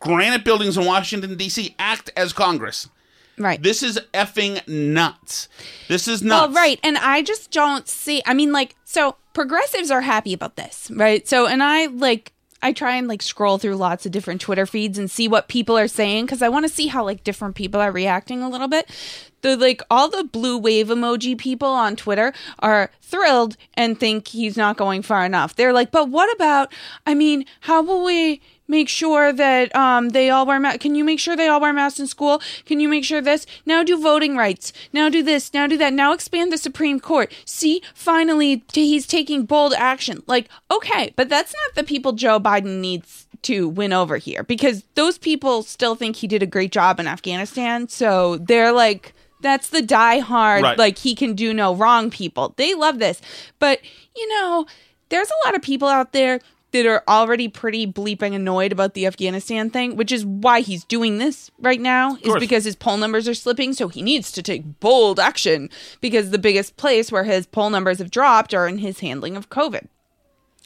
[0.00, 1.76] granite buildings in Washington D.C.
[1.78, 2.88] act as Congress.
[3.36, 3.62] Right.
[3.62, 5.48] This is effing nuts.
[5.88, 6.54] This is nuts.
[6.54, 6.80] Well, right.
[6.82, 11.28] And I just don't see, I mean, like, so progressives are happy about this, right?
[11.28, 12.32] So, and I like,
[12.64, 15.76] I try and like scroll through lots of different Twitter feeds and see what people
[15.76, 18.68] are saying because I want to see how like different people are reacting a little
[18.68, 18.88] bit.
[19.42, 24.56] The like all the blue wave emoji people on Twitter are thrilled and think he's
[24.56, 25.54] not going far enough.
[25.54, 26.72] They're like, but what about?
[27.06, 28.40] I mean, how will we?
[28.66, 30.78] Make sure that um, they all wear masks.
[30.78, 32.40] Can you make sure they all wear masks in school?
[32.64, 33.46] Can you make sure this?
[33.66, 34.72] Now do voting rights.
[34.92, 35.52] Now do this.
[35.52, 35.92] Now do that.
[35.92, 37.32] Now expand the Supreme Court.
[37.44, 40.22] See, finally, t- he's taking bold action.
[40.26, 44.84] Like, okay, but that's not the people Joe Biden needs to win over here because
[44.94, 47.88] those people still think he did a great job in Afghanistan.
[47.88, 50.78] So they're like, that's the die hard, Right.
[50.78, 52.54] like he can do no wrong people.
[52.56, 53.20] They love this.
[53.58, 53.80] But,
[54.16, 54.64] you know,
[55.10, 56.40] there's a lot of people out there
[56.74, 61.18] that are already pretty bleeping annoyed about the Afghanistan thing, which is why he's doing
[61.18, 63.72] this right now, is because his poll numbers are slipping.
[63.72, 67.98] So he needs to take bold action because the biggest place where his poll numbers
[67.98, 69.86] have dropped are in his handling of COVID.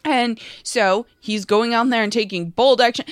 [0.03, 3.05] And so he's going out there and taking bold action.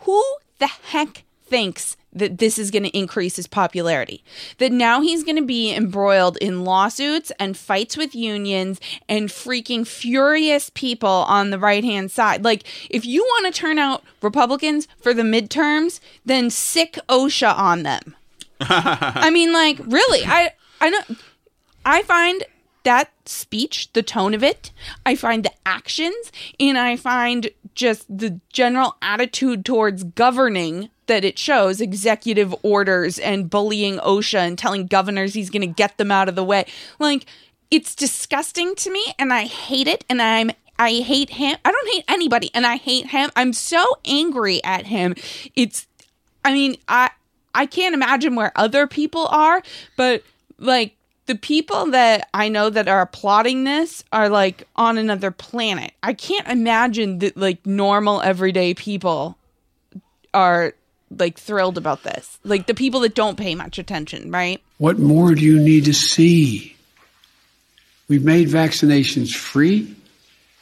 [0.00, 0.22] Who
[0.58, 4.22] the heck thinks that this is going to increase his popularity?
[4.58, 9.86] That now he's going to be embroiled in lawsuits and fights with unions and freaking
[9.86, 12.44] furious people on the right hand side.
[12.44, 17.82] Like, if you want to turn out Republicans for the midterms, then sick OSHA on
[17.82, 18.16] them.
[18.60, 21.00] I mean, like, really, I, I know,
[21.84, 22.44] I find
[22.84, 24.72] that speech, the tone of it,
[25.04, 31.38] I find the actions, and I find just the general attitude towards governing that it
[31.38, 36.28] shows executive orders and bullying OSHA and telling governors he's going to get them out
[36.28, 36.64] of the way.
[36.98, 37.26] Like,
[37.70, 40.50] it's disgusting to me, and I hate it, and I'm.
[40.80, 41.56] I hate him.
[41.64, 43.30] I don't hate anybody, and I hate him.
[43.34, 45.16] I'm so angry at him.
[45.56, 45.88] It's
[46.44, 47.10] I mean, I
[47.54, 49.62] I can't imagine where other people are,
[49.96, 50.22] but
[50.58, 50.94] like
[51.26, 55.92] the people that I know that are applauding this are like on another planet.
[56.02, 59.36] I can't imagine that like normal everyday people
[60.32, 60.72] are
[61.10, 62.38] like thrilled about this.
[62.44, 64.60] Like the people that don't pay much attention, right?
[64.78, 66.76] What more do you need to see?
[68.08, 69.94] We've made vaccinations free,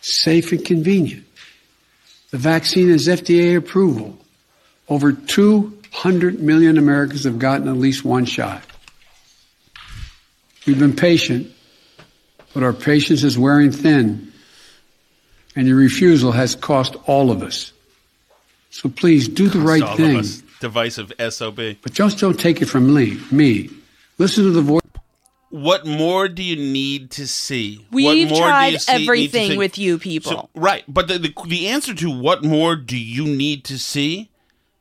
[0.00, 1.24] safe, and convenient.
[2.30, 4.18] The vaccine has FDA approval.
[4.88, 8.62] Over 200 million Americans have gotten at least one shot.
[10.66, 11.52] We've been patient,
[12.52, 14.32] but our patience is wearing thin,
[15.54, 17.72] and your refusal has cost all of us.
[18.76, 20.16] So please do the right all of thing.
[20.18, 20.42] us.
[20.60, 21.56] Divisive SOB.
[21.80, 23.18] But just don't take it from me.
[23.30, 23.70] me.
[24.18, 24.82] Listen to the voice.
[25.48, 27.86] What more do you need to see?
[27.90, 29.56] We've what more do tried you see- everything see?
[29.56, 30.30] with you people.
[30.32, 34.30] So, right, but the, the the answer to what more do you need to see?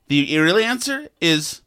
[0.10, 1.62] The real answer is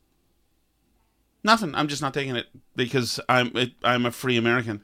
[1.42, 1.74] nothing.
[1.74, 4.82] I'm just not taking it because I'm it, I'm a free American.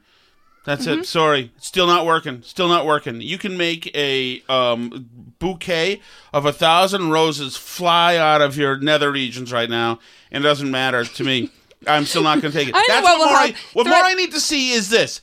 [0.65, 1.01] That's Mm-hmm.
[1.01, 1.05] it.
[1.05, 2.41] Sorry, still not working.
[2.41, 3.21] Still not working.
[3.21, 5.07] You can make a um,
[5.39, 6.01] bouquet
[6.33, 9.99] of a thousand roses fly out of your nether regions right now,
[10.31, 11.51] and it doesn't matter to me.
[11.87, 12.75] I'm still not going to take it.
[12.75, 15.21] I That's what what, more I, what more I need to see is this.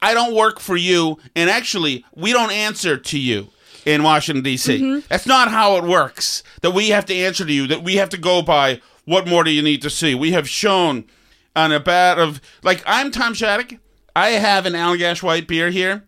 [0.00, 3.48] I don't work for you, and actually, we don't answer to you
[3.84, 4.78] in Washington D.C.
[4.78, 5.06] Mm-hmm.
[5.08, 6.44] That's not how it works.
[6.62, 7.66] That we have to answer to you.
[7.66, 8.80] That we have to go by.
[9.04, 10.14] What more do you need to see?
[10.14, 11.06] We have shown
[11.56, 13.78] on a bat of like I'm Tom Shattuck.
[14.16, 16.02] I have an Allagash White beer here.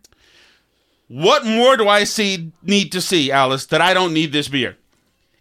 [1.07, 3.65] What more do I see need to see, Alice?
[3.67, 4.77] That I don't need this beer.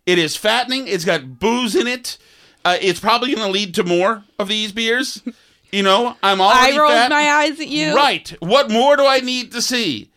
[0.07, 0.87] It is fattening.
[0.87, 2.17] It's got booze in it.
[2.65, 5.21] Uh, it's probably going to lead to more of these beers.
[5.71, 7.11] You know, I'm already I rolled fat.
[7.11, 7.95] my eyes at you.
[7.95, 8.31] Right.
[8.41, 10.09] What more do I need to see?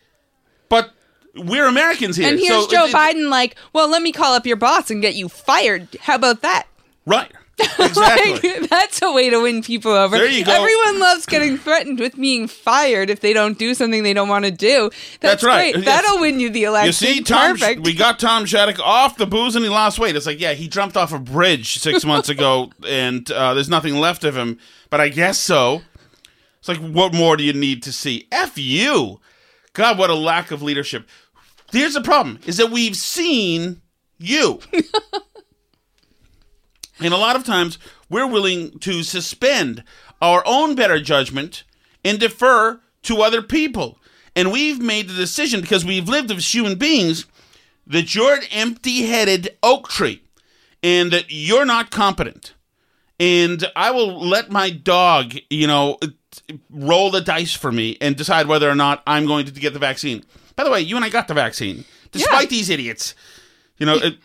[0.70, 0.94] But
[1.36, 2.26] we're Americans here.
[2.26, 4.90] And here's so Joe it- it- Biden like, well, let me call up your boss
[4.90, 5.88] and get you fired.
[6.00, 6.68] How about that?
[7.04, 7.30] Right.
[7.78, 8.60] Exactly.
[8.60, 10.16] Like, that's a way to win people over.
[10.16, 10.52] There you go.
[10.52, 14.44] Everyone loves getting threatened with being fired if they don't do something they don't want
[14.44, 14.90] to do.
[15.20, 15.74] That's, That's right.
[15.74, 15.84] Great.
[15.84, 16.86] That'll win you the election.
[17.08, 17.82] You see, Tom, Perfect.
[17.82, 20.16] we got Tom Shattuck off the booze and he lost weight.
[20.16, 23.96] It's like, yeah, he jumped off a bridge six months ago and uh, there's nothing
[23.96, 24.58] left of him.
[24.90, 25.82] But I guess so.
[26.58, 28.28] It's like, what more do you need to see?
[28.30, 29.20] F you.
[29.72, 31.08] God, what a lack of leadership.
[31.72, 33.80] Here's the problem is that we've seen
[34.18, 34.60] you.
[37.04, 39.84] and a lot of times we're willing to suspend
[40.20, 41.64] our own better judgment
[42.04, 43.98] and defer to other people.
[44.34, 47.26] And we've made the decision because we've lived as human beings
[47.86, 50.22] that you're an empty headed oak tree
[50.82, 52.54] and that you're not competent.
[53.20, 55.98] And I will let my dog, you know,
[56.70, 59.78] roll the dice for me and decide whether or not I'm going to get the
[59.78, 60.24] vaccine.
[60.56, 63.14] By the way, you and I got the vaccine, despite these idiots.
[63.78, 64.18] You know, it,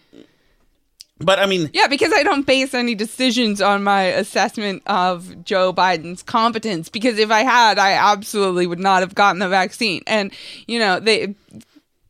[1.20, 5.74] But I mean, Yeah, because I don't base any decisions on my assessment of Joe
[5.74, 6.90] Biden's competence.
[6.90, 10.04] Because if I had, I absolutely would not have gotten the vaccine.
[10.06, 10.32] And,
[10.68, 11.34] you know, they,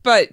[0.02, 0.28] but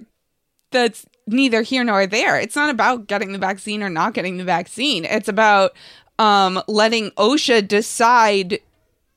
[0.72, 2.38] that's neither here nor there.
[2.38, 5.04] It's not about getting the vaccine or not getting the vaccine.
[5.04, 5.74] It's about
[6.18, 8.60] um, letting OSHA decide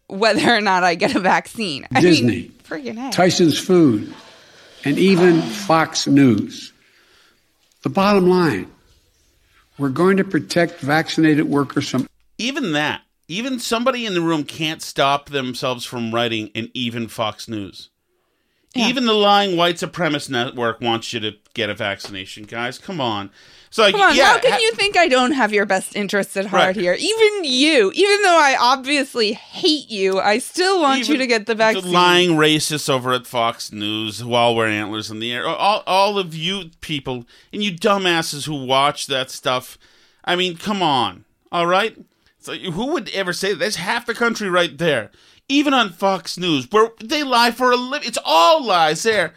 [0.08, 1.86] whether or not I get a vaccine.
[1.94, 3.12] I Disney, mean, friggin' heck.
[3.12, 4.14] Tyson's Food,
[4.84, 6.74] and even Fox News.
[7.84, 8.70] The bottom line
[9.80, 14.82] we're going to protect vaccinated workers from even that, even somebody in the room can't
[14.82, 17.90] stop themselves from writing an even Fox News.
[18.76, 22.78] Even the lying white supremacist network wants you to get a vaccination, guys.
[22.78, 23.32] Come on.
[23.72, 25.96] So like, Come on, yeah, how can ha- you think I don't have your best
[25.96, 26.76] interests at heart Right.
[26.76, 26.94] here?
[26.94, 31.54] Even you, even though I obviously hate you, I still want you to get the
[31.56, 31.92] vaccine.
[31.92, 35.48] lying racists over at Fox News while we're antlers in the air.
[35.48, 39.78] All, all of you people and you dumbasses who watch that stuff.
[40.26, 41.26] I mean, come on.
[41.52, 41.96] All right?
[42.40, 43.60] So who would ever say that?
[43.60, 45.12] There's half the country right there.
[45.50, 48.08] Even on Fox News, where they lie for a living.
[48.08, 49.34] It's all lies there.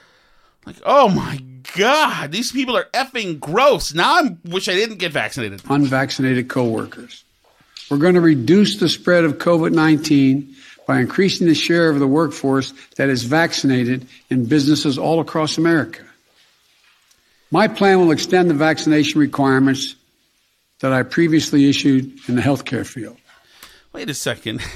[0.66, 1.40] Like, oh my
[1.74, 3.94] God, these people are effing gross.
[3.94, 5.62] Now I wish I didn't get vaccinated.
[5.68, 7.24] unvaccinated coworkers.
[7.90, 10.54] We're going to reduce the spread of COVID 19
[10.86, 16.04] by increasing the share of the workforce that is vaccinated in businesses all across America.
[17.50, 19.94] My plan will extend the vaccination requirements
[20.80, 23.16] that I previously issued in the healthcare field.
[23.92, 24.62] Wait a second.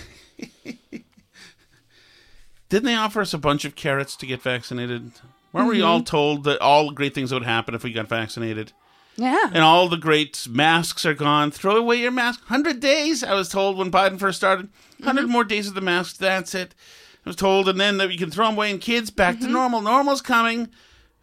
[2.68, 5.12] Didn't they offer us a bunch of carrots to get vaccinated?
[5.52, 5.86] Weren't we mm-hmm.
[5.86, 8.72] all told that all great things would happen if we got vaccinated?
[9.16, 9.46] yeah.
[9.46, 11.50] And all the great masks are gone.
[11.50, 12.40] Throw away your mask.
[12.40, 14.68] 100 days, I was told when Biden first started.
[14.98, 15.32] 100 mm-hmm.
[15.32, 16.74] more days of the masks, that's it.
[17.24, 19.44] I was told, and then that we can throw them away and kids back to
[19.44, 19.52] mm-hmm.
[19.52, 19.80] normal.
[19.80, 20.68] Normal's coming.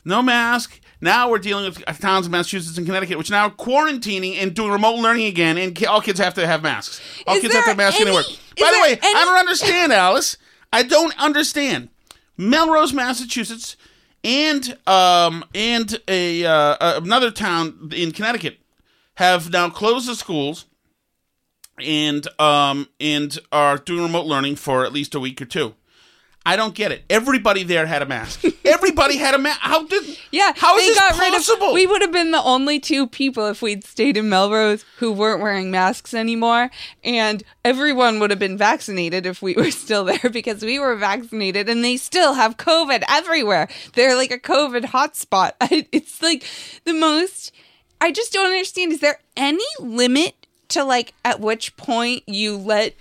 [0.04, 0.82] No mask.
[1.00, 4.72] Now we're dealing with towns in Massachusetts and Connecticut, which are now quarantining and doing
[4.72, 7.02] remote learning again, and all kids have to have masks.
[7.28, 8.24] All Is kids have to have masks any- anywhere.
[8.60, 10.38] By the way, any- I don't understand, Alice.
[10.74, 11.90] I don't understand.
[12.36, 13.78] Melrose, Massachusetts,
[14.24, 18.58] and um and a uh, another town in Connecticut
[19.16, 20.66] have now closed the schools
[21.80, 25.76] and um and are doing remote learning for at least a week or two.
[26.46, 27.06] I don't get it.
[27.10, 28.44] Everybody there had a mask.
[28.66, 29.60] Everybody had a mask.
[29.62, 30.18] How did?
[30.32, 31.68] Yeah, How is this possible?
[31.68, 31.74] of.
[31.74, 35.42] We would have been the only two people if we'd stayed in Melrose who weren't
[35.42, 36.70] wearing masks anymore,
[37.04, 41.70] and everyone would have been vaccinated if we were still there because we were vaccinated,
[41.70, 43.70] and they still have COVID everywhere.
[43.94, 45.54] They're like a COVID hotspot.
[45.94, 46.44] It's like
[46.84, 47.54] the most.
[48.02, 48.92] I just don't understand.
[48.92, 50.36] Is there any limit
[50.70, 52.96] to like at which point you let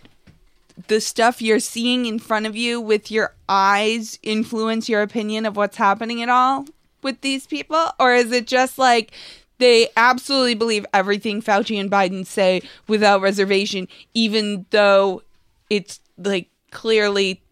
[0.88, 5.56] the stuff you're seeing in front of you with your eyes influence your opinion of
[5.56, 6.66] what's happening at all
[7.02, 7.90] with these people?
[7.98, 9.12] Or is it just like
[9.58, 15.22] they absolutely believe everything Fauci and Biden say without reservation, even though
[15.70, 17.42] it's like clearly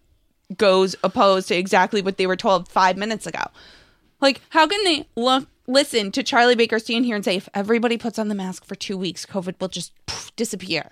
[0.56, 3.44] goes opposed to exactly what they were told five minutes ago?
[4.20, 7.96] Like, how can they look, listen to Charlie Baker stand here and say, if everybody
[7.96, 10.90] puts on the mask for two weeks, COVID will just poof, disappear?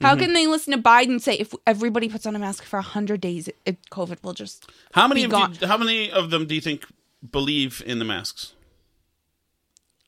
[0.00, 0.20] How Mm-hmm.
[0.20, 3.48] can they listen to Biden say, if everybody puts on a mask for 100 days,
[3.66, 4.70] it, COVID will just.
[4.92, 6.86] How many of you, how many of them do you think
[7.30, 8.54] believe in the masks?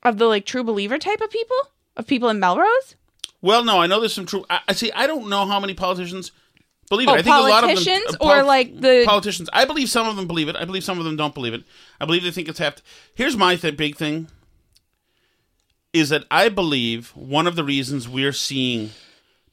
[0.03, 1.57] Of the like true believer type of people?
[1.97, 2.97] Of people in Melrose?
[3.43, 4.45] Well, no, I know there's some true.
[4.49, 4.91] I, I see.
[4.93, 6.33] I don't know how many politicians
[6.89, 7.19] believe Oh, it.
[7.19, 9.51] I think a lot of them politicians uh, or, like, the- politicians.
[9.53, 10.57] I believe some of them believe it.
[10.57, 11.65] I believe some of them don't believe it.
[12.01, 12.77] I believe they think it's half.
[13.15, 14.29] Here's my th- big thing:
[15.93, 18.91] is that I believe one of the reasons we're seeing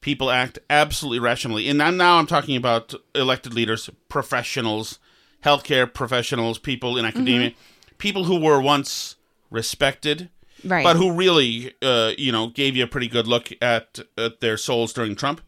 [0.02, 5.00] people act absolutely rationally, and I'm, now I'm talking about elected leaders, professionals,
[5.44, 7.52] healthcare professionals, people in academia,
[7.98, 9.16] people who were once
[9.50, 10.30] respected
[10.64, 10.84] Right.
[10.84, 14.58] but who really, uh, you know, gave you a pretty good look at, at their
[14.58, 15.40] souls during Trump.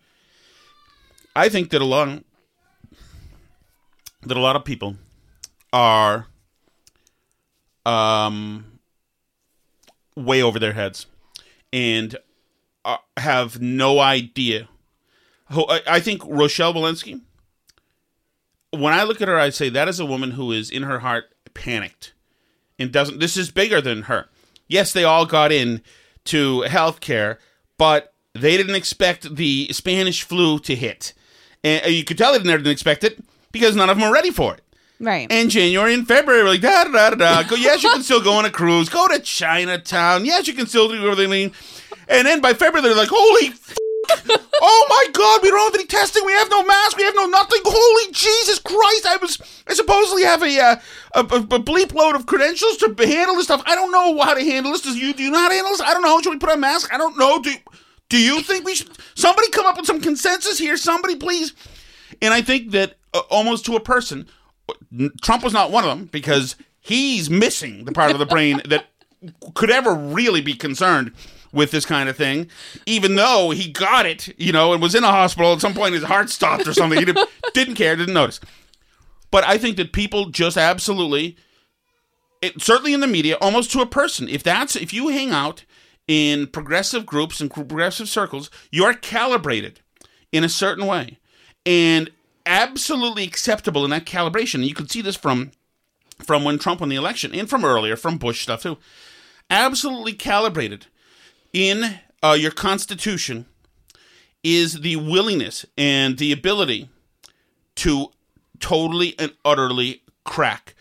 [1.36, 2.24] I think that a lot
[4.24, 4.96] that a lot of people
[5.74, 6.28] are
[7.86, 8.80] um
[10.16, 11.08] way over their heads
[11.74, 12.16] and
[12.86, 14.68] uh, have no idea.
[15.50, 17.22] I, I think Rochelle Walensky.
[18.72, 21.00] When I look at her, I say that is a woman who is in her
[21.00, 22.14] heart panicked
[22.80, 23.20] and doesn't.
[23.20, 24.30] This is bigger than her.
[24.68, 25.82] Yes, they all got in
[26.26, 27.38] to healthcare,
[27.78, 31.14] but they didn't expect the Spanish flu to hit,
[31.64, 34.32] and uh, you could tell they didn't expect it because none of them were ready
[34.32, 34.62] for it.
[35.02, 35.28] Right.
[35.32, 37.50] And January and February, we're like da da da da da.
[37.50, 38.88] Go, yes, you can still go on a cruise.
[38.88, 40.26] Go to Chinatown.
[40.26, 41.52] Yes, you can still do everything.
[42.12, 43.48] And then by February, they're like, holy.
[43.48, 43.78] F-
[44.64, 45.42] Oh my God!
[45.42, 46.24] We don't have any testing.
[46.24, 46.96] We have no mask.
[46.96, 47.62] We have no nothing.
[47.66, 49.08] Holy Jesus Christ!
[49.08, 50.76] I was I supposedly have a, uh,
[51.16, 53.64] a, a, bleep load of credentials to handle this stuff.
[53.66, 54.82] I don't know how to handle this.
[54.82, 55.82] Does you do you to handle this?
[55.82, 56.22] I don't know.
[56.22, 56.94] Should we put on a mask?
[56.94, 57.42] I don't know.
[57.42, 57.54] Do
[58.10, 58.90] do you think we should?
[59.16, 60.78] Somebody come up with some consensus here.
[60.78, 61.54] Somebody please.
[62.22, 64.28] And I think that uh, almost to a person,
[65.24, 68.86] Trump was not one of them because he's missing the part of the brain that
[69.56, 71.14] could ever really be concerned
[71.52, 72.50] with this kind of thing,
[72.86, 75.94] even though he got it, you know, and was in a hospital at some point,
[75.94, 77.00] his heart stopped or something.
[77.00, 78.40] He didn't, didn't care, didn't notice.
[79.32, 81.38] But I think that people just absolutely,
[82.42, 85.64] it, certainly in the media, almost to a person, if that's if you hang out
[86.08, 89.80] in progressive groups and progressive circles, you're calibrated
[90.32, 91.18] in a certain way,
[91.66, 92.10] and
[92.46, 94.56] absolutely acceptable in that calibration.
[94.56, 95.52] And you can see this from
[96.24, 98.78] from when Trump won the election and from earlier, from Bush stuff too.
[99.50, 100.88] Absolutely calibrated
[101.54, 103.46] in uh, your Constitution
[104.44, 106.90] is the willingness and the ability
[107.76, 108.12] to
[108.60, 110.76] totally and utterly crack,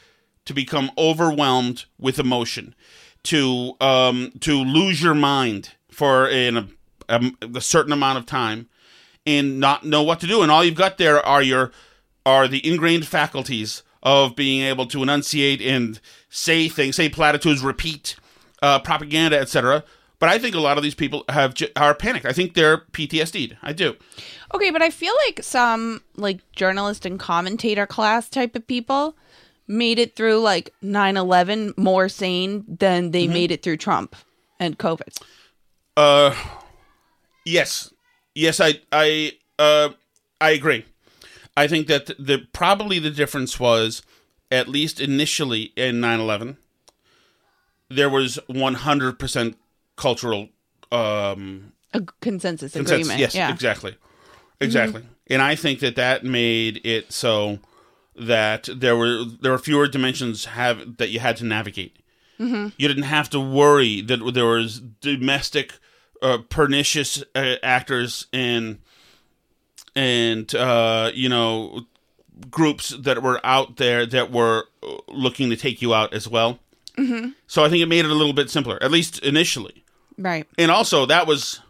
[0.45, 2.75] to become overwhelmed with emotion,
[3.23, 6.49] to um, to lose your mind for a,
[7.09, 8.69] a, a certain amount of time,
[9.27, 10.43] and not know what to do.
[10.43, 11.73] And all you've got there are your
[12.25, 18.17] are the ingrained faculties of being able to enunciate and say things, say platitudes, repeat
[18.63, 19.85] uh, propaganda, etc.
[20.21, 22.27] But I think a lot of these people have are panicked.
[22.27, 23.57] I think they're PTSD'd.
[23.63, 23.97] I do.
[24.55, 29.17] Okay, but I feel like some like journalist and commentator class type of people
[29.67, 33.33] made it through like 9/11 more sane than they mm-hmm.
[33.33, 34.15] made it through Trump
[34.61, 35.21] and COVID.
[35.97, 36.35] Uh
[37.45, 37.93] yes.
[38.35, 39.89] Yes, I I uh
[40.41, 40.85] I agree.
[41.57, 44.03] I think that the probably the difference was
[44.51, 46.59] at least initially in 9/11
[47.91, 49.55] there was 100%
[50.01, 50.49] cultural
[50.91, 53.21] um a consensus, consensus agreement.
[53.21, 53.53] Yes, yeah.
[53.53, 53.97] exactly.
[54.61, 55.03] Exactly.
[55.03, 55.33] Mm-hmm.
[55.33, 57.59] And I think that that made it so
[58.17, 61.97] that there were there were fewer dimensions have that you had to navigate.
[62.39, 62.69] Mm-hmm.
[62.77, 65.75] You didn't have to worry that there was domestic
[66.23, 68.79] uh, pernicious uh, actors and
[69.97, 71.87] and uh, you know
[72.51, 74.65] groups that were out there that were
[75.09, 76.59] looking to take you out as well.
[76.97, 77.31] Mm-hmm.
[77.47, 79.85] So I think it made it a little bit simpler, at least initially.
[80.21, 80.47] Right.
[80.59, 81.61] And also that was,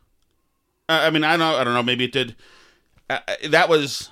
[0.89, 2.35] I mean, I don't, I don't know, maybe it did.
[3.09, 4.11] Uh, that was.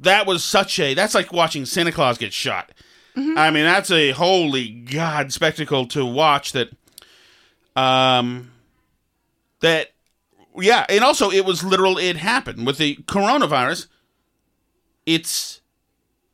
[0.00, 0.94] That was such a.
[0.94, 2.72] That's like watching Santa Claus get shot.
[3.16, 3.38] Mm-hmm.
[3.38, 6.52] I mean, that's a holy god spectacle to watch.
[6.52, 6.70] That,
[7.76, 8.50] um,
[9.60, 9.92] that
[10.56, 11.98] yeah, and also it was literal.
[11.98, 13.86] It happened with the coronavirus.
[15.06, 15.60] It's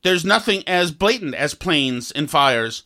[0.02, 2.84] there's nothing as blatant as planes and fires.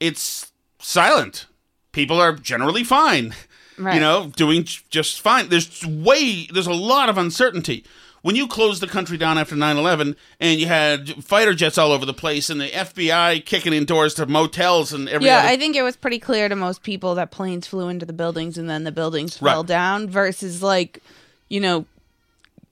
[0.00, 1.46] It's silent.
[1.92, 3.34] People are generally fine.
[3.78, 3.94] Right.
[3.94, 5.48] You know, doing just fine.
[5.50, 7.84] There's way there's a lot of uncertainty
[8.22, 12.04] when you closed the country down after 9-11 and you had fighter jets all over
[12.04, 15.26] the place and the fbi kicking in doors to motels and everything.
[15.32, 18.04] yeah other- i think it was pretty clear to most people that planes flew into
[18.04, 21.00] the buildings and then the buildings fell down versus like
[21.48, 21.86] you know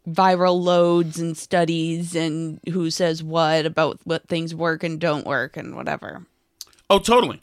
[0.09, 5.57] viral loads and studies and who says what about what things work and don't work
[5.57, 6.27] and whatever
[6.91, 7.41] oh totally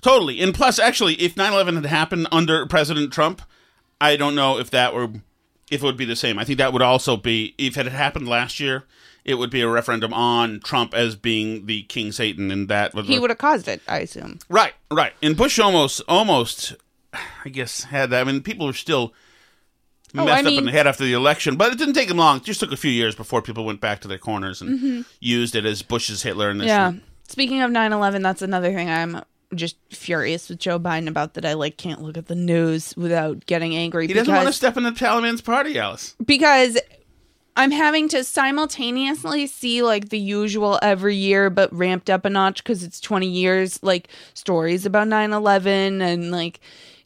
[0.00, 3.42] totally and plus actually if 9-11 had happened under president trump
[4.00, 5.10] i don't know if that were
[5.70, 6.38] if it would be the same.
[6.38, 8.84] I think that would also be if it had happened last year,
[9.24, 13.06] it would be a referendum on Trump as being the King Satan, and that would
[13.06, 13.80] he would have caused it.
[13.86, 14.40] I assume.
[14.48, 15.12] Right, right.
[15.22, 16.74] And Bush almost, almost,
[17.44, 18.20] I guess had that.
[18.20, 19.14] I mean, people were still
[20.16, 22.18] oh, messed mean, up in the head after the election, but it didn't take them
[22.18, 22.38] long.
[22.38, 25.00] It just took a few years before people went back to their corners and mm-hmm.
[25.20, 26.50] used it as Bush's Hitler.
[26.50, 26.68] And this.
[26.68, 26.94] yeah.
[27.28, 29.22] Speaking of 9-11, that's another thing I'm
[29.54, 33.46] just furious with Joe Biden about that I like can't look at the news without
[33.46, 34.06] getting angry.
[34.06, 36.16] He doesn't want to step in the Taliban's party, Alice.
[36.24, 36.78] Because
[37.56, 42.62] I'm having to simultaneously see like the usual every year, but ramped up a notch
[42.62, 46.60] because it's 20 years, like stories about 9 11 and like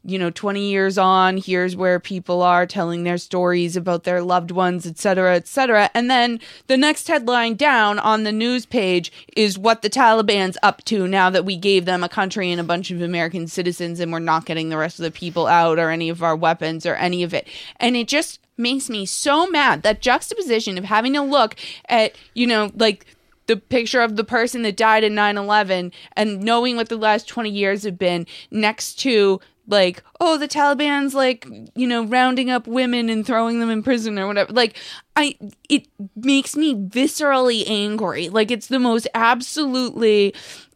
[0.05, 4.51] you know 20 years on here's where people are telling their stories about their loved
[4.51, 9.81] ones etc etc and then the next headline down on the news page is what
[9.81, 13.01] the taliban's up to now that we gave them a country and a bunch of
[13.01, 16.23] american citizens and we're not getting the rest of the people out or any of
[16.23, 17.47] our weapons or any of it.
[17.77, 21.55] And it just makes me so mad that juxtaposition of having to look
[21.89, 23.05] at you know like
[23.47, 27.49] the picture of the person that died in 9-11 and knowing what the last 20
[27.49, 33.09] years have been next to like oh the taliban's like you know rounding up women
[33.09, 34.77] and throwing them in prison or whatever like
[35.15, 35.35] i
[35.69, 40.33] it makes me viscerally angry like it's the most absolutely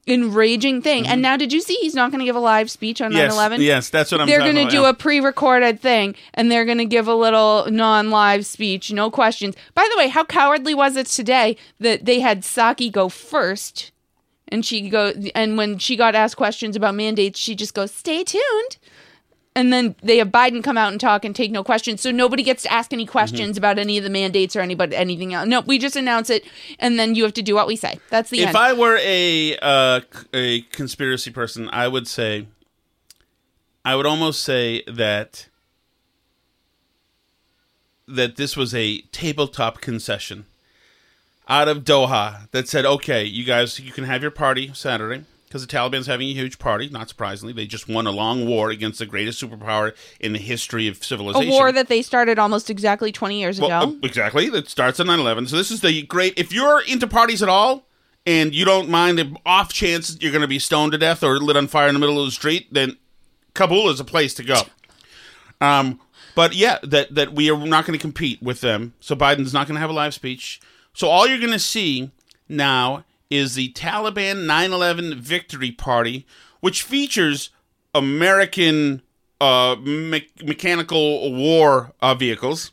[0.10, 1.06] enraging thing.
[1.06, 1.22] And mm-hmm.
[1.22, 3.34] now, did you see he's not going to give a live speech on 9 Yes,
[3.34, 3.62] 11?
[3.62, 4.90] yes, that's what I'm They're going to do yeah.
[4.90, 9.12] a pre recorded thing and they're going to give a little non live speech, no
[9.12, 9.56] questions.
[9.74, 13.92] By the way, how cowardly was it today that they had Psaki go first?
[14.50, 18.24] And she go, and when she got asked questions about mandates, she just goes, "Stay
[18.24, 18.78] tuned."
[19.56, 22.44] And then they have Biden come out and talk and take no questions, so nobody
[22.44, 23.58] gets to ask any questions Mm-hmm.
[23.58, 25.48] about any of the mandates or anybody anything else.
[25.48, 26.46] No, we just announce it,
[26.80, 28.00] and then you have to do what we say.
[28.10, 28.58] That's the If end.
[28.58, 30.02] I were a uh,
[30.34, 32.48] a conspiracy person, I would say,
[33.84, 35.48] I would almost say that
[38.08, 40.46] that this was a tabletop concession
[41.50, 45.66] out of Doha that said, "Okay, you guys, you can have your party Saturday." Because
[45.66, 49.00] the Taliban's having a huge party, not surprisingly, they just won a long war against
[49.00, 51.50] the greatest superpower in the history of civilization.
[51.50, 53.94] a war that they started almost exactly 20 years Well, ago.
[53.94, 54.48] uh, exactly.
[54.50, 55.48] That starts on 9 11.
[55.48, 56.36] So this is the great.
[56.38, 57.88] If you're into parties at all
[58.28, 61.40] and you don't mind the off chance you're going to be stoned to death or
[61.40, 62.98] lit on fire in the middle of the street, then
[63.56, 64.62] Kabul is a place to go.
[65.62, 66.00] Um,
[66.36, 68.94] but yeah, that, that we are not going to compete with them.
[69.00, 70.62] So Biden's not going to have a live speech.
[70.94, 72.12] So all you're going to see
[72.48, 76.26] now is the Taliban 9 11 victory party,
[76.60, 77.52] which features
[77.94, 79.02] American
[79.40, 82.72] uh, me- mechanical war uh, vehicles.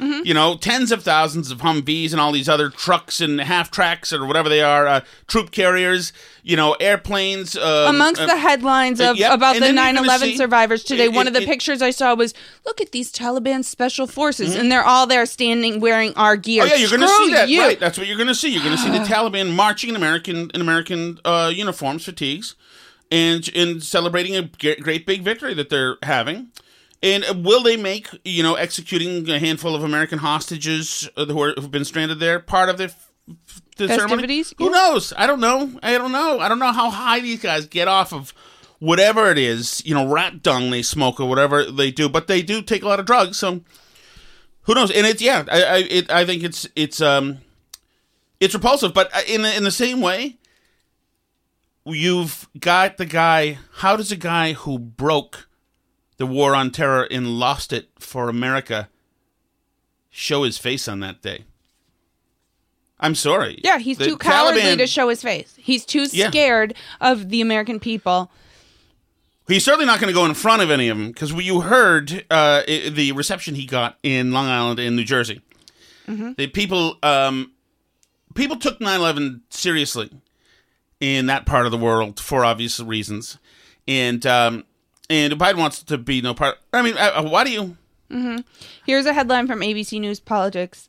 [0.00, 4.12] You know, tens of thousands of Humvees and all these other trucks and half tracks
[4.12, 6.12] or whatever they are, uh, troop carriers.
[6.42, 7.56] You know, airplanes.
[7.56, 10.06] Um, Amongst uh, the headlines uh, of yep, about and the then you're 9 gonna
[10.06, 12.34] 11 see- survivors today, it- one of the it- pictures I saw was
[12.66, 16.64] look at these Taliban special forces, and they're all there standing wearing our gear.
[16.64, 17.48] Oh yeah, you're going to see that.
[17.48, 17.60] you.
[17.62, 18.50] Right, that's what you're going to see.
[18.50, 22.56] You're going to see the Taliban marching in American in American uh, uniforms, fatigues,
[23.10, 24.42] and and celebrating a
[24.82, 26.48] great big victory that they're having.
[27.04, 31.52] And will they make you know executing a handful of American hostages uh, who are,
[31.52, 32.94] who've been stranded there part of the,
[33.76, 33.98] the ceremony?
[33.98, 34.54] Festivities?
[34.56, 35.12] Who knows?
[35.14, 35.78] I don't know.
[35.82, 36.40] I don't know.
[36.40, 38.32] I don't know how high these guys get off of
[38.78, 39.84] whatever it is.
[39.84, 42.88] You know, rat dung they smoke or whatever they do, but they do take a
[42.88, 43.36] lot of drugs.
[43.36, 43.60] So
[44.62, 44.90] who knows?
[44.90, 47.38] And it's yeah, I I, it, I think it's it's um
[48.40, 50.38] it's repulsive, but uh, in in the same way,
[51.84, 53.58] you've got the guy.
[53.74, 55.48] How does a guy who broke
[56.16, 58.88] the war on terror and lost it for America
[60.10, 61.44] show his face on that day?
[63.00, 63.60] I'm sorry.
[63.62, 65.54] Yeah, he's The too cowardly Taliban- to show his face.
[65.58, 66.28] He's too Yeah.
[66.30, 68.30] scared of the American people.
[69.46, 72.24] He's certainly not going to go in front of any of them because you heard
[72.30, 75.40] uh, the reception he got in Long Island in New Jersey.
[76.06, 77.52] The people, um,
[78.34, 80.10] people took 9/11 seriously
[81.00, 83.38] in that part of the world for obvious reasons,
[83.88, 84.64] and um,
[85.10, 86.58] and Biden wants to be no part.
[86.72, 87.76] I mean, uh, uh, why do you?
[88.86, 90.88] Here's a headline from ABC News Politics.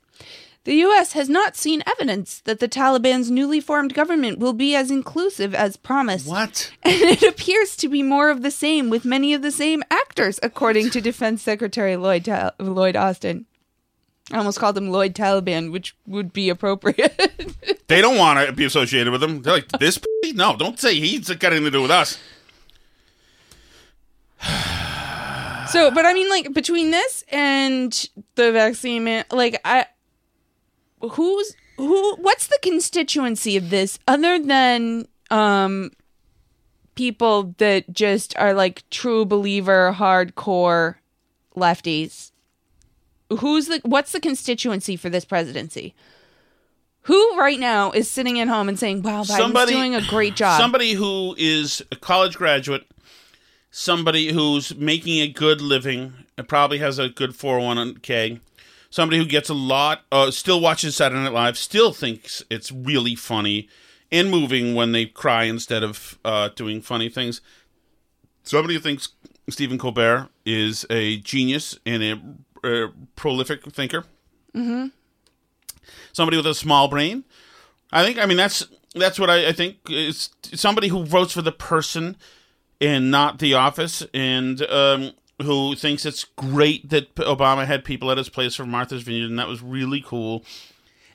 [0.65, 1.13] The U.S.
[1.13, 5.77] has not seen evidence that the Taliban's newly formed government will be as inclusive as
[5.77, 6.27] promised.
[6.27, 6.71] What?
[6.83, 10.39] And it appears to be more of the same with many of the same actors,
[10.41, 12.27] according to Defense Secretary Lloyd,
[12.59, 13.45] Lloyd Austin.
[14.31, 17.31] I almost called him Lloyd Taliban, which would be appropriate.
[17.87, 19.43] They don't want to be associated with him.
[19.43, 19.99] They're like this.
[20.23, 20.31] p-?
[20.33, 22.17] No, don't say he's got anything to do with us.
[25.67, 27.91] So, but I mean, like between this and
[28.35, 29.87] the vaccine, like I,
[31.01, 32.15] who's who?
[32.17, 35.91] What's the constituency of this other than um
[36.93, 40.95] people that just are like true believer, hardcore
[41.57, 42.31] lefties?
[43.39, 45.95] Who's the what's the constituency for this presidency?
[47.01, 50.61] Who right now is sitting at home and saying, "Wow, Biden's doing a great job"?
[50.61, 52.85] Somebody who is a college graduate,
[53.77, 58.39] somebody who's making a good living, and probably has a good 401k,
[58.89, 63.15] somebody who gets a lot, uh, still watches Saturday Night Live, still thinks it's really
[63.15, 63.67] funny
[64.13, 67.41] and moving when they cry instead of uh, doing funny things.
[68.43, 69.09] Somebody who thinks
[69.49, 74.05] Stephen Colbert is a genius and a, a prolific thinker.
[76.13, 77.25] Somebody with a small brain.
[77.91, 78.19] I think.
[78.19, 78.65] I mean, that's
[78.95, 82.15] that's what I, I think is somebody who votes for the person
[82.81, 85.11] and not the office, and um,
[85.41, 89.39] who thinks it's great that Obama had people at his place for Martha's Vineyard, and
[89.39, 90.43] that was really cool.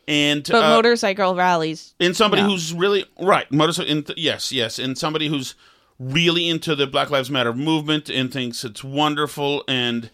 [0.09, 1.95] And but uh, motorcycle rallies.
[2.01, 2.49] and somebody No.
[2.49, 5.55] who's really right motorcycle in yes yes and somebody who's
[6.01, 10.11] really into the black lives matter movement and thinks it's wonderful and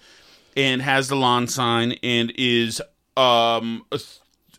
[0.54, 2.82] and has the lawn sign and is
[3.16, 3.86] um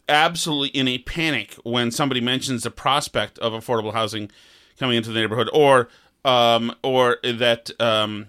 [0.10, 4.32] absolutely in a panic when somebody mentions the prospect of affordable housing
[4.80, 5.90] coming into the neighborhood or
[6.26, 8.28] um or that um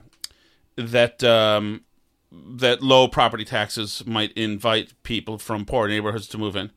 [0.77, 1.83] that um
[2.31, 6.71] that low property taxes might invite people from poor neighborhoods to move in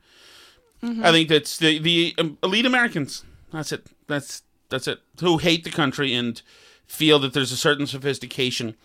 [0.83, 3.23] I think that's the the um, elite Americans.
[3.51, 3.87] That's it.
[4.07, 4.99] That's That's it.
[5.19, 6.41] Who hate the country and
[6.87, 8.75] feel that there's a certain sophistication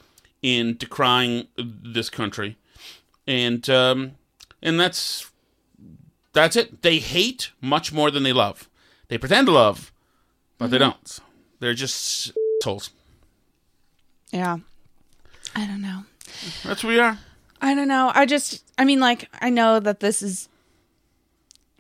[0.43, 2.59] in decrying this country,
[3.27, 4.13] and um,
[4.61, 5.31] and that's
[6.35, 6.83] that's it.
[6.83, 8.69] They hate much more than they love.
[9.09, 9.91] They pretend to love,
[10.59, 11.21] but they don't.
[11.61, 12.91] They're just assholes.
[14.31, 14.59] Yeah.
[15.55, 16.05] I don't know.
[16.65, 17.19] That's what we are.
[17.61, 18.13] I don't know.
[18.15, 20.49] I just, I mean, like, I know that this is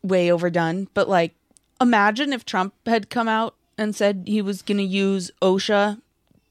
[0.02, 1.34] way overdone, but like,
[1.80, 6.00] imagine if Trump had come out and said he was going to use OSHA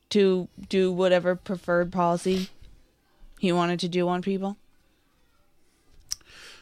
[0.10, 2.50] to do whatever preferred policy
[3.40, 4.58] he wanted to do on people.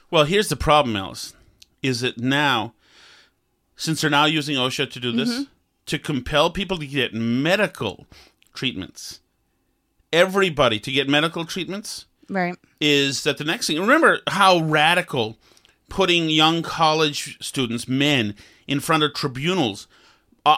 [0.10, 1.34] Well, here's the problem, Alice.
[1.82, 2.74] Is that now,
[3.76, 5.44] since they're now using OSHA to do this, mm-hmm.
[5.86, 8.06] To compel people to get medical
[8.54, 9.20] treatments,
[10.12, 12.56] everybody to get medical treatments, Right.
[12.80, 13.80] is that the next thing.
[13.80, 15.38] Remember how radical
[15.90, 18.36] putting young college students, men,
[18.68, 19.88] in front of tribunals
[20.46, 20.58] uh,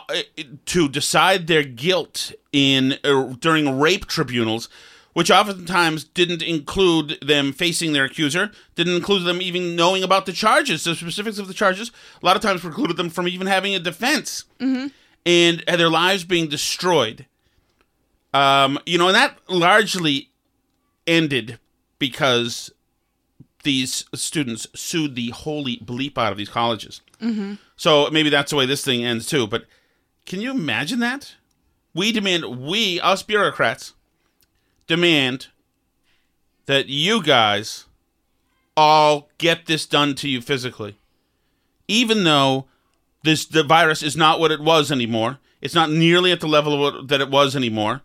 [0.66, 4.70] to decide their guilt in uh, during rape tribunals,
[5.14, 10.34] which oftentimes didn't include them facing their accuser, didn't include them even knowing about the
[10.34, 11.92] charges, the specifics of the charges.
[12.22, 14.44] A lot of times precluded them from even having a defense,
[15.26, 17.26] and their lives being destroyed.
[18.34, 20.30] Um, you know, and that largely
[21.08, 21.60] ended
[22.00, 22.72] because
[23.64, 27.02] these students sued the holy bleep out of these colleges.
[27.22, 27.56] Mm-hmm.
[27.76, 29.48] So maybe that's the way this thing ends too.
[29.48, 29.66] But
[30.26, 31.36] can you imagine that?
[31.94, 33.94] We demand, we, us bureaucrats,
[34.86, 35.48] demand
[36.66, 37.86] that you guys
[38.76, 40.98] all get this done to you physically.
[41.88, 42.66] Even though
[43.26, 45.40] this the virus is not what it was anymore.
[45.62, 48.02] It's not nearly at the level what, that it was anymore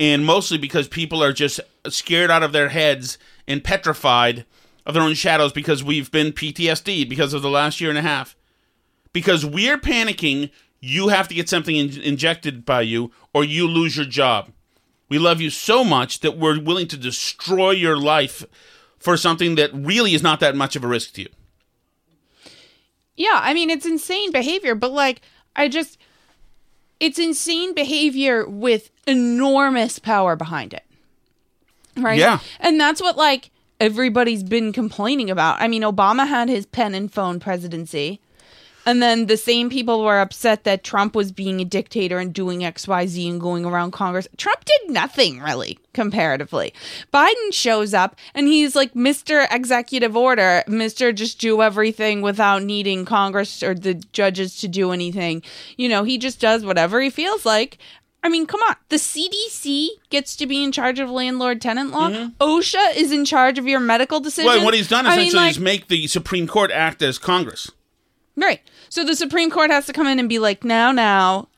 [0.00, 4.46] and mostly because people are just scared out of their heads and petrified
[4.86, 8.02] of their own shadows because we've been PTSD because of the last year and a
[8.02, 8.34] half.
[9.12, 10.50] Because we're panicking,
[10.80, 14.50] you have to get something in- injected by you or you lose your job.
[15.10, 18.44] We love you so much that we're willing to destroy your life
[18.98, 21.28] for something that really is not that much of a risk to you.
[23.20, 25.20] Yeah, I mean it's insane behavior, but like
[25.54, 25.98] I just
[27.00, 30.84] it's insane behavior with enormous power behind it.
[31.98, 32.18] Right?
[32.18, 32.38] Yeah.
[32.60, 35.60] And that's what like everybody's been complaining about.
[35.60, 38.20] I mean, Obama had his pen and phone presidency.
[38.86, 42.60] And then the same people were upset that Trump was being a dictator and doing
[42.60, 44.28] XYZ and going around Congress.
[44.36, 46.72] Trump did nothing really, comparatively.
[47.12, 49.46] Biden shows up and he's like Mr.
[49.50, 51.14] Executive Order, Mr.
[51.14, 55.42] Just do everything without needing Congress or the judges to do anything.
[55.76, 57.78] You know, he just does whatever he feels like.
[58.22, 58.76] I mean, come on.
[58.90, 62.10] The CDC gets to be in charge of landlord tenant law.
[62.10, 62.42] Mm-hmm.
[62.42, 64.46] OSHA is in charge of your medical decisions.
[64.54, 67.18] Well, what he's done I mean, essentially like- is make the Supreme Court act as
[67.18, 67.70] Congress.
[68.40, 68.60] Right.
[68.88, 71.48] So the Supreme Court has to come in and be like, now, now,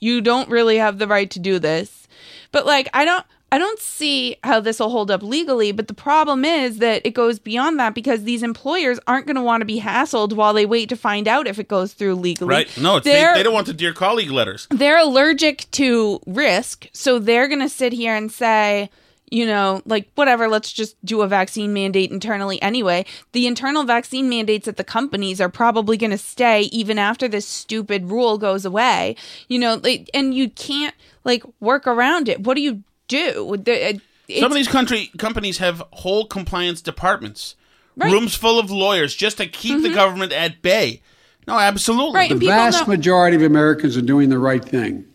[0.00, 2.08] you don't really have the right to do this.
[2.52, 3.24] But like, I don't.
[3.50, 7.14] I don't see how this will hold up legally, but the problem is that it
[7.14, 10.66] goes beyond that because these employers aren't going to want to be hassled while they
[10.66, 12.50] wait to find out if it goes through legally.
[12.50, 12.78] Right?
[12.78, 14.66] No, it's, they, they don't want the dear colleague letters.
[14.70, 18.90] they're allergic to risk, so they're going to sit here and say,
[19.30, 23.04] you know, like whatever, let's just do a vaccine mandate internally anyway.
[23.32, 27.46] The internal vaccine mandates at the companies are probably going to stay even after this
[27.46, 29.16] stupid rule goes away.
[29.48, 32.40] You know, like, and you can't like work around it.
[32.44, 33.56] What do you do?
[33.62, 33.90] The-
[34.28, 37.54] it- Some of these country companies have whole compliance departments,
[37.96, 38.06] Right.
[38.06, 38.14] Mm-hmm.
[38.14, 41.02] rooms full of lawyers just to keep the government at bay.
[41.46, 42.14] No, absolutely.
[42.14, 45.06] Right, The vast don't- majority of Americans are doing the right thing.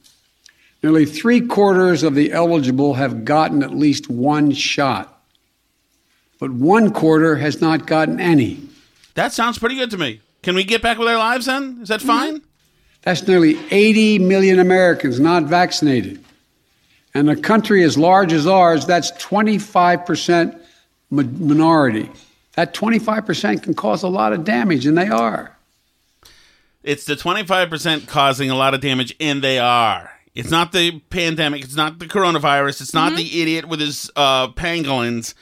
[0.84, 5.24] Nearly three quarters of the eligible have gotten at least one shot,
[6.40, 8.60] but one quarter has not gotten any.
[9.16, 10.20] That sounds pretty good to me.
[10.42, 11.80] Can we get back with our lives then?
[11.82, 12.08] Is that Mm-hmm.
[12.10, 12.42] fine?
[13.04, 16.24] That's nearly 80 million Americans not vaccinated.
[17.14, 20.60] And a country as large as ours, that's 25%
[21.12, 22.10] mi- minority.
[22.54, 25.56] That 25% can cause a lot of damage, and they are.
[26.84, 30.12] It's the 25% causing a lot of damage, and they are.
[30.36, 31.64] It's not the pandemic.
[31.64, 32.82] It's not the coronavirus.
[32.82, 35.36] It's not the idiot with his uh, pangolins,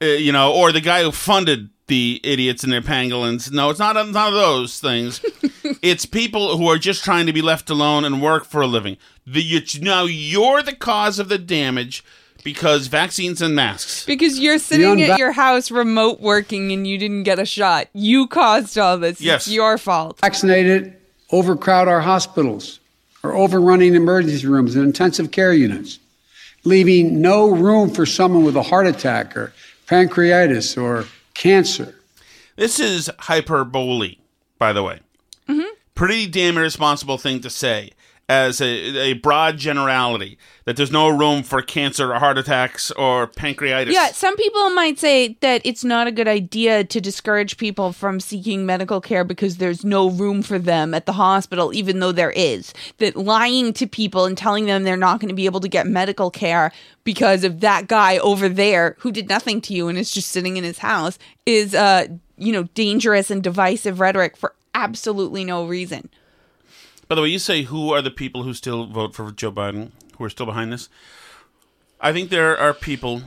[0.00, 3.50] uh, you know, or the guy who funded the idiots and their pangolins.
[3.50, 5.20] No, it's not none of those things.
[5.82, 8.96] it's people who are just trying to be left alone and work for a living.
[9.26, 12.04] The, you, now you're the cause of the damage
[12.44, 14.06] because vaccines and masks.
[14.06, 17.88] because you're sitting unva- at your house remote working and you didn't get a shot.
[17.92, 19.20] You caused all this.
[19.20, 19.46] Yes.
[19.46, 20.20] It's your fault.
[20.20, 20.96] Vaccinated
[21.32, 22.80] overcrowd our hospitals,
[23.22, 25.98] are overrunning emergency rooms and intensive care units,
[26.64, 29.52] leaving no room for someone with a heart attack or
[29.86, 31.94] pancreatitis or cancer.
[32.56, 34.16] This is hyperbole,
[34.58, 35.00] by the way.
[35.48, 35.74] Mm-hmm.
[35.94, 37.90] Pretty damn irresponsible thing to say.
[38.30, 43.26] As a, a broad generality that there's no room for cancer or heart attacks or
[43.26, 43.90] pancreatitis.
[43.90, 48.20] Yeah, some people might say that it's not a good idea to discourage people from
[48.20, 52.30] seeking medical care because there's no room for them at the hospital, even though there
[52.30, 52.72] is.
[52.98, 55.88] That lying to people and telling them they're not going to be able to get
[55.88, 56.70] medical care
[57.02, 60.56] because of that guy over there who did nothing to you and is just sitting
[60.56, 62.06] in his house is, uh,
[62.36, 66.08] you know, dangerous and divisive rhetoric for absolutely no reason.
[67.10, 69.90] By the way, you say who are the people who still vote for Joe Biden,
[70.16, 70.88] who are still behind this?
[72.00, 73.22] I think there are people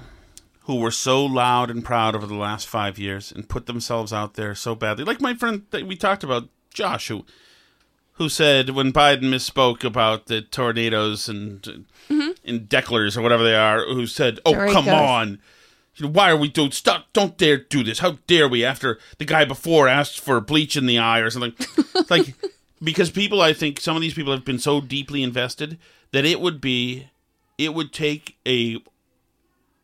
[0.61, 4.35] who were so loud and proud over the last five years and put themselves out
[4.35, 5.03] there so badly.
[5.03, 7.25] Like my friend that we talked about, Josh, who
[8.13, 12.31] who said when Biden misspoke about the tornadoes and mm-hmm.
[12.45, 15.39] in Decklers or whatever they are, who said, "Oh come on."
[15.99, 17.99] Why are we doing stop don't dare do this.
[17.99, 21.53] How dare we after the guy before asked for bleach in the eye or something.
[22.09, 22.35] Like
[22.83, 25.77] because people I think some of these people have been so deeply invested
[26.11, 27.07] that it would be
[27.57, 28.77] it would take a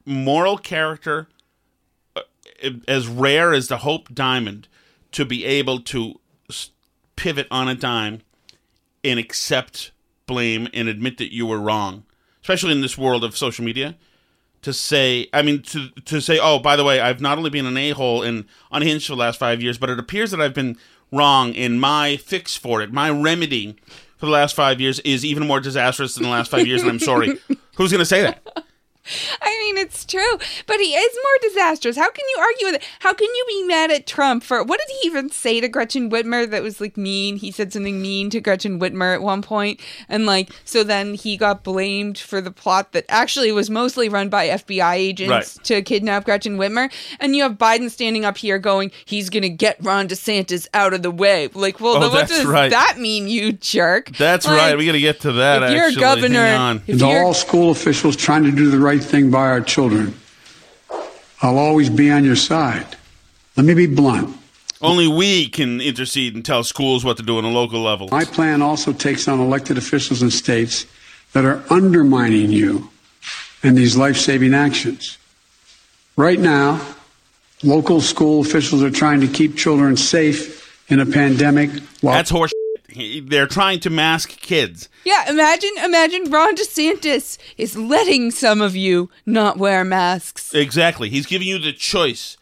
[0.05, 1.27] moral character
[2.15, 2.21] uh,
[2.87, 4.67] as rare as the Hope Diamond
[5.11, 6.19] to be able to
[7.15, 8.21] pivot on a dime
[9.03, 9.91] and accept
[10.25, 12.05] blame and admit that you were wrong,
[12.41, 13.95] especially in this world of social media.
[14.63, 17.65] To say, I mean, to to say, oh, by the way, I've not only been
[17.65, 18.43] an a hole and
[18.73, 20.77] unhinged for the last five years, but it appears that I've been
[21.11, 23.75] wrong, and my fix for it, my remedy
[24.17, 26.91] for the last five years is even more disastrous than the last five years, and
[26.91, 27.37] I'm sorry.
[27.77, 28.65] Who's going to say that?
[29.41, 30.37] I mean, it's true,
[30.67, 31.95] but he is more disastrous.
[31.97, 32.83] How can you argue with it?
[32.99, 36.09] How can you be mad at Trump for what did he even say to Gretchen
[36.09, 37.37] Whitmer that was like mean?
[37.37, 41.37] He said something mean to Gretchen Whitmer at one point, and like so then he
[41.37, 45.65] got blamed for the plot that actually was mostly run by FBI agents Right.
[45.65, 46.91] to kidnap Gretchen Whitmer.
[47.19, 51.01] And you have Biden standing up here going, "He's gonna get Ron DeSantis out of
[51.01, 52.69] the way." Like, well, Oh, then what does right.
[52.71, 54.15] that mean, you jerk?
[54.17, 54.77] That's Like, right.
[54.77, 55.63] We got to get to that.
[55.63, 56.01] if you're actually.
[56.01, 56.77] governor- Hang on.
[56.87, 60.13] if and you're- all school officials trying to do the right thing by our children.
[61.41, 62.85] I'll always be on your side.
[63.55, 64.35] Let me be blunt.
[64.81, 68.07] Only we can intercede and tell schools what to do on a local level.
[68.11, 70.85] My plan also takes on elected officials in states
[71.33, 72.89] that are undermining you
[73.61, 75.17] and these life saving actions.
[76.15, 76.79] Right now,
[77.63, 81.71] local school officials are trying to keep children safe in a pandemic
[82.01, 82.51] while That's horse.
[82.99, 84.89] He- They're trying to mask kids.
[85.05, 90.53] Yeah, imagine imagine Ron DeSantis is letting some of you not wear masks.
[90.53, 91.09] Exactly.
[91.09, 92.37] He's giving you the choice.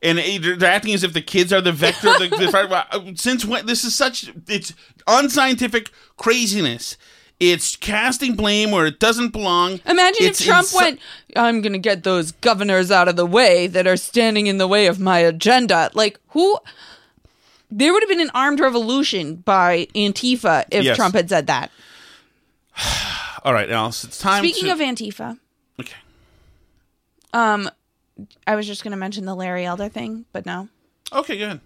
[0.00, 2.06] And they're acting as if the kids are the vector.
[2.18, 3.66] the, the, uh, since when?
[3.66, 4.30] This is such.
[4.46, 4.72] It's
[5.08, 6.96] unscientific craziness.
[7.40, 9.80] It's casting blame where it doesn't belong.
[9.86, 11.00] Imagine It's if Trump went,
[11.36, 14.66] I'm going to get those governors out of the way that are standing in the
[14.66, 15.90] way of my agenda.
[15.94, 16.58] Like, who?
[17.70, 20.96] There would have been an armed revolution by Antifa if Yes.
[20.96, 21.70] Trump had said that.
[23.44, 24.04] All right, Alice.
[24.04, 24.42] It's time.
[24.42, 25.38] Speaking to, of Antifa,
[25.80, 25.94] okay.
[27.32, 27.70] um,
[28.46, 30.68] I was just going to mention the Larry Elder thing, but no.
[31.12, 31.60] Okay, good.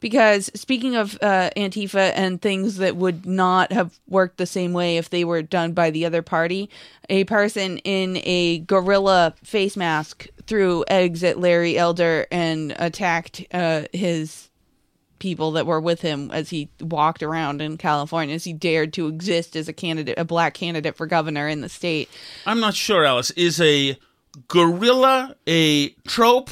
[0.00, 4.96] because speaking of uh, Antifa and things that would not have worked the same way
[4.96, 6.68] if they were done by the other party,
[7.08, 13.84] a person in a gorilla face mask threw eggs at Larry Elder and attacked uh,
[13.92, 14.48] his
[15.22, 19.06] people that were with him as he walked around in California as he dared to
[19.06, 22.10] exist as a candidate a black candidate for governor in the state.
[22.44, 23.30] I'm not sure, Alice.
[23.30, 23.96] Is a
[24.48, 26.50] gorilla a trope?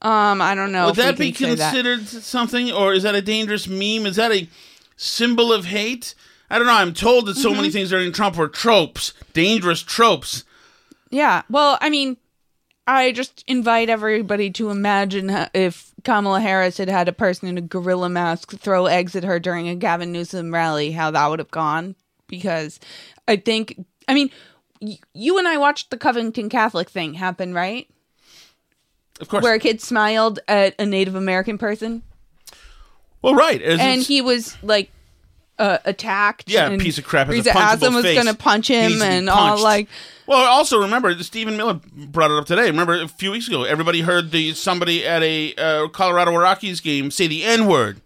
[0.00, 1.72] Um I don't know Would that be say that.
[1.72, 4.06] considered something, or is that a dangerous meme?
[4.06, 4.48] Is that a
[4.96, 6.14] symbol of hate?
[6.50, 6.72] I don't know.
[6.72, 7.56] I'm told that so Mm-hmm.
[7.56, 10.44] many things during Trump were tropes, dangerous tropes.
[11.10, 11.42] Yeah.
[11.50, 12.16] Well, I mean,
[12.86, 17.62] I just invite everybody to imagine if Kamala Harris had had a person in a
[17.62, 21.50] gorilla mask throw eggs at her during a Gavin Newsom rally, how that would have
[21.50, 21.94] gone.
[22.26, 22.78] Because
[23.26, 24.30] I think, I mean,
[24.80, 27.88] y- you and I watched the Covington Catholic thing happen, right?
[29.20, 29.42] Of course.
[29.42, 32.02] Where a kid smiled at a Native American person
[33.22, 33.60] well, right.
[33.60, 34.90] as and he was like
[35.58, 36.50] uh, attacked.
[36.50, 38.90] Yeah, and piece of crap has a Reza punchable Aslan was going to punch him
[38.90, 39.88] needs to be and all like.
[40.26, 42.66] Well, also remember Stephen Miller brought it up today.
[42.66, 47.10] Remember a few weeks ago, everybody heard the somebody at a uh, Colorado Rockies game
[47.10, 48.00] say the N word.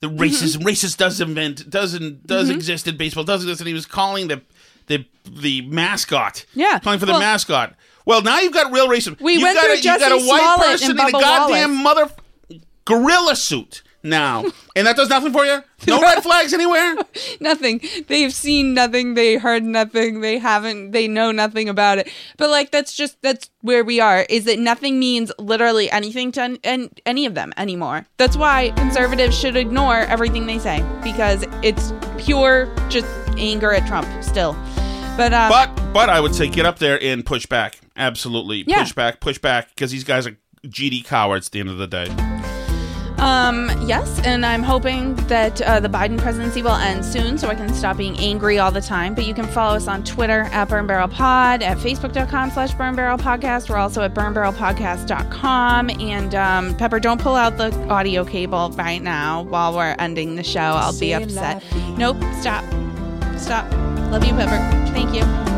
[0.00, 0.22] The Mm-hmm.
[0.22, 3.24] racism, racist does invent, doesn't does exist in baseball.
[3.24, 4.42] Does exist, and he was calling the
[4.86, 6.46] the the mascot.
[6.54, 7.74] Yeah, calling for the mascot.
[8.06, 9.20] Well, now you've got real racism.
[9.20, 11.82] We you've went got through a, you've got a white Smollett person in a goddamn
[11.82, 12.08] mother
[12.84, 14.44] gorilla suit now,
[14.76, 15.62] and that does nothing for you.
[15.86, 16.96] No red flags anywhere.
[17.40, 17.80] nothing.
[18.08, 19.14] They've seen nothing.
[19.14, 20.20] They heard nothing.
[20.20, 20.90] They haven't.
[20.92, 22.10] They know nothing about it.
[22.36, 24.26] But like that's just that's where we are.
[24.28, 28.06] Is that nothing means literally anything to an, an, any of them anymore.
[28.16, 33.06] That's why conservatives should ignore everything they say because it's pure just
[33.36, 34.52] anger at Trump still.
[35.16, 37.78] But uh, But but I would say get up there and push back.
[37.96, 38.82] Absolutely, Yeah.
[38.84, 41.88] push back, push back, because these guys are GD cowards at the end of the
[41.88, 42.37] day.
[43.18, 47.54] Um, yes, and I'm hoping that uh, the Biden presidency will end soon so I
[47.54, 49.14] can stop being angry all the time.
[49.14, 52.94] But you can follow us on Twitter at Burn Barrel Pod, at Facebook.com slash Burn
[52.94, 53.68] Barrel Podcast.
[53.68, 55.90] We're also at burnbarrelpodcast.com.
[55.90, 60.44] And um, Pepper, don't pull out the audio cable right now while we're ending the
[60.44, 60.60] show.
[60.60, 61.62] I'll be upset.
[61.96, 62.64] Nope, stop.
[63.36, 63.70] Stop.
[64.12, 64.92] Love you, Pepper.
[64.92, 65.57] Thank you.